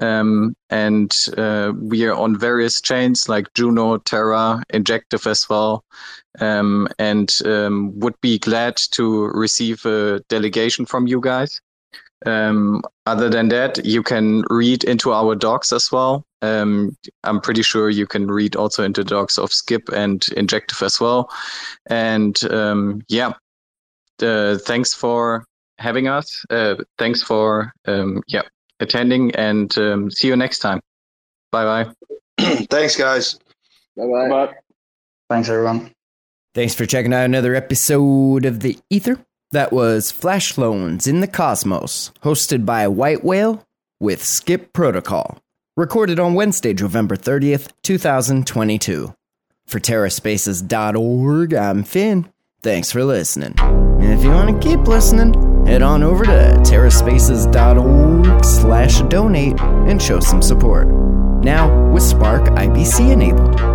um, 0.01 0.55
and 0.69 1.15
uh, 1.37 1.71
we 1.75 2.05
are 2.05 2.13
on 2.13 2.37
various 2.37 2.81
chains 2.81 3.27
like 3.27 3.51
Juno, 3.55 3.97
Terra, 3.97 4.61
Injective 4.69 5.25
as 5.25 5.49
well, 5.49 5.83
um, 6.39 6.87
and 6.99 7.35
would 7.95 8.19
be 8.21 8.37
glad 8.37 8.77
to 8.91 9.25
receive 9.33 9.85
a 9.85 10.19
delegation 10.29 10.85
from 10.85 11.07
you 11.07 11.19
guys. 11.21 11.61
Um, 12.25 12.83
other 13.05 13.29
than 13.29 13.49
that, 13.49 13.83
you 13.85 14.03
can 14.03 14.43
read 14.49 14.83
into 14.83 15.11
our 15.11 15.35
docs 15.35 15.73
as 15.73 15.91
well. 15.91 16.23
Um, 16.41 16.95
I'm 17.23 17.41
pretty 17.41 17.61
sure 17.61 17.89
you 17.89 18.07
can 18.07 18.27
read 18.27 18.55
also 18.55 18.83
into 18.83 19.03
docs 19.03 19.37
of 19.37 19.51
Skip 19.51 19.89
and 19.89 20.25
Injective 20.35 20.81
as 20.81 20.99
well. 20.99 21.29
And 21.87 22.41
um, 22.51 23.01
yeah, 23.07 23.33
uh, 24.21 24.57
thanks 24.57 24.93
for 24.93 25.45
having 25.77 26.07
us. 26.07 26.45
Uh, 26.49 26.75
thanks 26.97 27.21
for 27.21 27.73
um, 27.87 28.23
yeah 28.27 28.43
attending, 28.79 29.33
and 29.35 29.75
um, 29.77 30.11
see 30.11 30.27
you 30.27 30.35
next 30.35 30.59
time. 30.59 30.81
Bye 31.51 31.65
bye. 31.83 31.93
thanks, 32.69 32.95
guys. 32.95 33.39
Bye 33.95 34.27
bye. 34.29 34.53
Thanks, 35.29 35.49
everyone. 35.49 35.91
Thanks 36.53 36.75
for 36.75 36.85
checking 36.85 37.13
out 37.13 37.23
another 37.23 37.55
episode 37.55 38.45
of 38.45 38.59
the 38.59 38.77
Ether. 38.89 39.25
That 39.51 39.73
was 39.73 40.11
Flash 40.11 40.57
Loans 40.57 41.07
in 41.07 41.19
the 41.19 41.27
Cosmos, 41.27 42.11
hosted 42.23 42.65
by 42.65 42.87
White 42.87 43.21
Whale 43.21 43.65
with 43.99 44.23
Skip 44.23 44.71
Protocol. 44.71 45.39
Recorded 45.75 46.21
on 46.21 46.35
Wednesday, 46.35 46.73
November 46.73 47.17
30th, 47.17 47.69
2022. 47.83 49.13
For 49.65 49.79
TerraSpaces.org, 49.79 51.53
I'm 51.53 51.83
Finn. 51.83 52.31
Thanks 52.61 52.93
for 52.93 53.03
listening. 53.03 53.55
And 53.59 54.13
if 54.13 54.23
you 54.23 54.31
want 54.31 54.61
to 54.61 54.67
keep 54.69 54.87
listening, 54.87 55.33
head 55.65 55.81
on 55.81 56.01
over 56.01 56.23
to 56.23 56.55
TerraSpaces.org 56.63 58.45
slash 58.45 59.01
donate 59.09 59.59
and 59.59 60.01
show 60.01 60.21
some 60.21 60.41
support. 60.41 60.87
Now 61.43 61.89
with 61.91 62.03
Spark 62.03 62.43
IBC 62.43 63.11
enabled. 63.11 63.70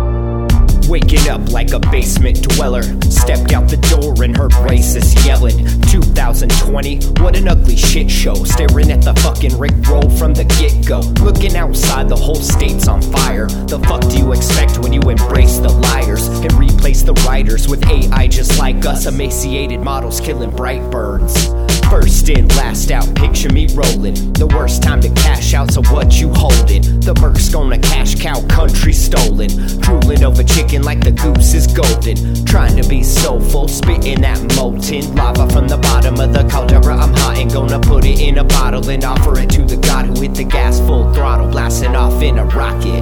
Waking 0.87 1.27
up 1.27 1.51
like 1.51 1.71
a 1.71 1.79
basement 1.79 2.41
dweller. 2.41 2.83
Stepped 3.09 3.51
out 3.51 3.69
the 3.69 3.77
door 3.91 4.23
and 4.23 4.35
heard 4.35 4.51
racists 4.51 5.25
yelling. 5.25 5.57
2020, 5.91 6.99
what 7.21 7.35
an 7.35 7.49
ugly 7.49 7.75
shit 7.75 8.09
show. 8.09 8.35
Staring 8.45 8.91
at 8.91 9.01
the 9.01 9.13
fucking 9.15 9.57
Rick 9.59 9.73
roll 9.89 10.09
from 10.11 10.33
the 10.33 10.45
get 10.45 10.87
go. 10.87 10.99
Looking 11.23 11.57
outside, 11.57 12.07
the 12.07 12.15
whole 12.15 12.35
state's 12.35 12.87
on 12.87 13.01
fire. 13.01 13.47
The 13.47 13.79
fuck 13.79 14.01
do 14.01 14.17
you 14.17 14.31
expect 14.31 14.79
when 14.79 14.93
you 14.93 15.01
embrace 15.01 15.57
the 15.57 15.69
liars 15.69 16.27
and 16.27 16.53
replace 16.53 17.01
the 17.01 17.13
writers 17.27 17.67
with 17.67 17.85
AI 17.85 18.27
just 18.27 18.57
like 18.57 18.85
us? 18.85 19.07
Emaciated 19.07 19.81
models 19.81 20.21
killing 20.21 20.51
bright 20.51 20.89
birds. 20.89 21.49
First 21.89 22.27
in, 22.27 22.49
last 22.49 22.91
out, 22.91 23.15
picture 23.15 23.49
me 23.49 23.67
rolling. 23.73 24.33
The 24.33 24.47
worst 24.47 24.83
time 24.83 24.99
to 25.01 25.09
cash 25.09 25.53
out, 25.53 25.71
so 25.71 25.81
what 25.83 26.19
you 26.19 26.33
holding? 26.33 26.81
The 26.99 27.13
Merc's 27.21 27.47
gonna 27.49 27.79
cash 27.79 28.15
cow, 28.15 28.45
country 28.47 28.91
stolen. 28.91 29.47
Drooling 29.79 30.23
over 30.23 30.43
chicken 30.43 30.83
like 30.83 30.99
the 30.99 31.11
goose 31.11 31.53
is 31.53 31.65
golden. 31.65 32.45
Trying 32.45 32.75
to 32.81 32.87
be 32.89 33.03
soulful, 33.03 33.69
spitting 33.69 34.21
that 34.21 34.39
molten 34.55 35.15
lava 35.15 35.47
from 35.49 35.69
the 35.69 35.77
bottom 35.77 36.19
of 36.19 36.33
the 36.33 36.43
caldera. 36.49 36.97
I'm 36.97 37.13
hot 37.13 37.37
and 37.37 37.51
gonna 37.51 37.79
put 37.79 38.03
it 38.03 38.19
in 38.19 38.37
a 38.37 38.43
bottle 38.43 38.89
and 38.89 39.03
offer 39.05 39.39
it 39.39 39.49
to 39.51 39.63
the 39.63 39.77
god 39.77 40.07
who 40.07 40.21
hit 40.21 40.35
the 40.35 40.43
gas 40.43 40.79
full 40.79 41.13
throttle, 41.13 41.49
blasting 41.49 41.95
off 41.95 42.21
in 42.21 42.37
a 42.37 42.45
rocket. 42.45 42.99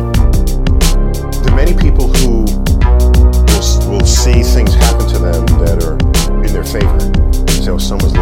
The 1.44 1.52
many 1.56 1.74
people 1.74 2.08
who 2.08 2.46
will, 3.90 3.90
will 3.92 4.06
see 4.06 4.44
things 4.44 4.76
happen 4.76 5.08
to 5.10 5.18
them 5.18 5.46
that 5.66 5.84
are 5.84 5.98
in 6.46 6.54
their 6.54 6.64
favor. 6.64 7.12
Oh, 7.68 7.80
someone's 7.80 8.14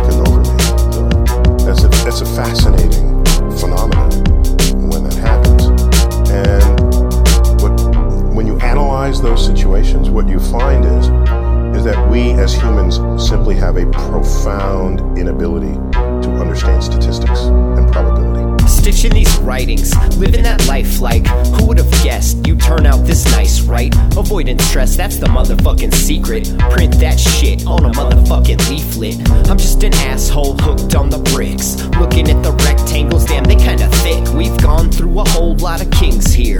writings, 19.43 19.95
living 20.17 20.43
that 20.43 20.65
life 20.67 20.99
like 20.99 21.27
who 21.27 21.67
would 21.67 21.77
have 21.77 21.91
guessed 22.03 22.45
you 22.47 22.55
turn 22.55 22.85
out 22.85 23.05
this 23.05 23.25
nice, 23.31 23.61
right? 23.61 23.93
Avoiding 24.17 24.59
stress, 24.59 24.95
that's 24.95 25.17
the 25.17 25.27
motherfucking 25.27 25.93
secret. 25.93 26.45
Print 26.71 26.93
that 26.99 27.19
shit 27.19 27.65
on 27.67 27.85
a 27.85 27.89
motherfucking 27.91 28.69
leaflet. 28.69 29.15
I'm 29.49 29.57
just 29.57 29.83
an 29.83 29.93
asshole 29.93 30.57
hooked 30.57 30.95
on 30.95 31.09
the 31.09 31.19
bricks. 31.19 31.83
Looking 31.99 32.29
at 32.29 32.41
the 32.43 32.51
rectangles, 32.63 33.25
damn, 33.25 33.43
they 33.43 33.55
kinda 33.55 33.87
thick. 34.03 34.33
We've 34.33 34.57
gone 34.61 34.91
through 34.91 35.19
a 35.19 35.29
whole 35.29 35.55
lot 35.57 35.81
of 35.81 35.91
kings 35.91 36.33
here 36.33 36.59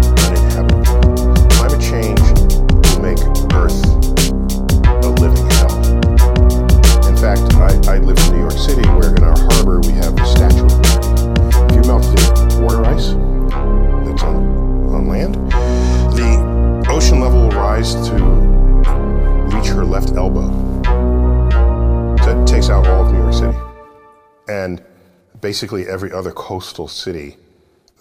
basically 25.51 25.85
every 25.85 26.13
other 26.13 26.31
coastal 26.31 26.87
city 26.87 27.35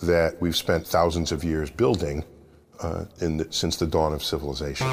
that 0.01 0.41
we've 0.41 0.57
spent 0.57 0.87
thousands 0.87 1.33
of 1.33 1.43
years 1.43 1.69
building 1.69 2.23
uh, 2.79 3.05
the, 3.39 3.47
since 3.51 3.75
the 3.75 3.89
dawn 3.89 4.13
of 4.13 4.23
civilization. 4.23 4.87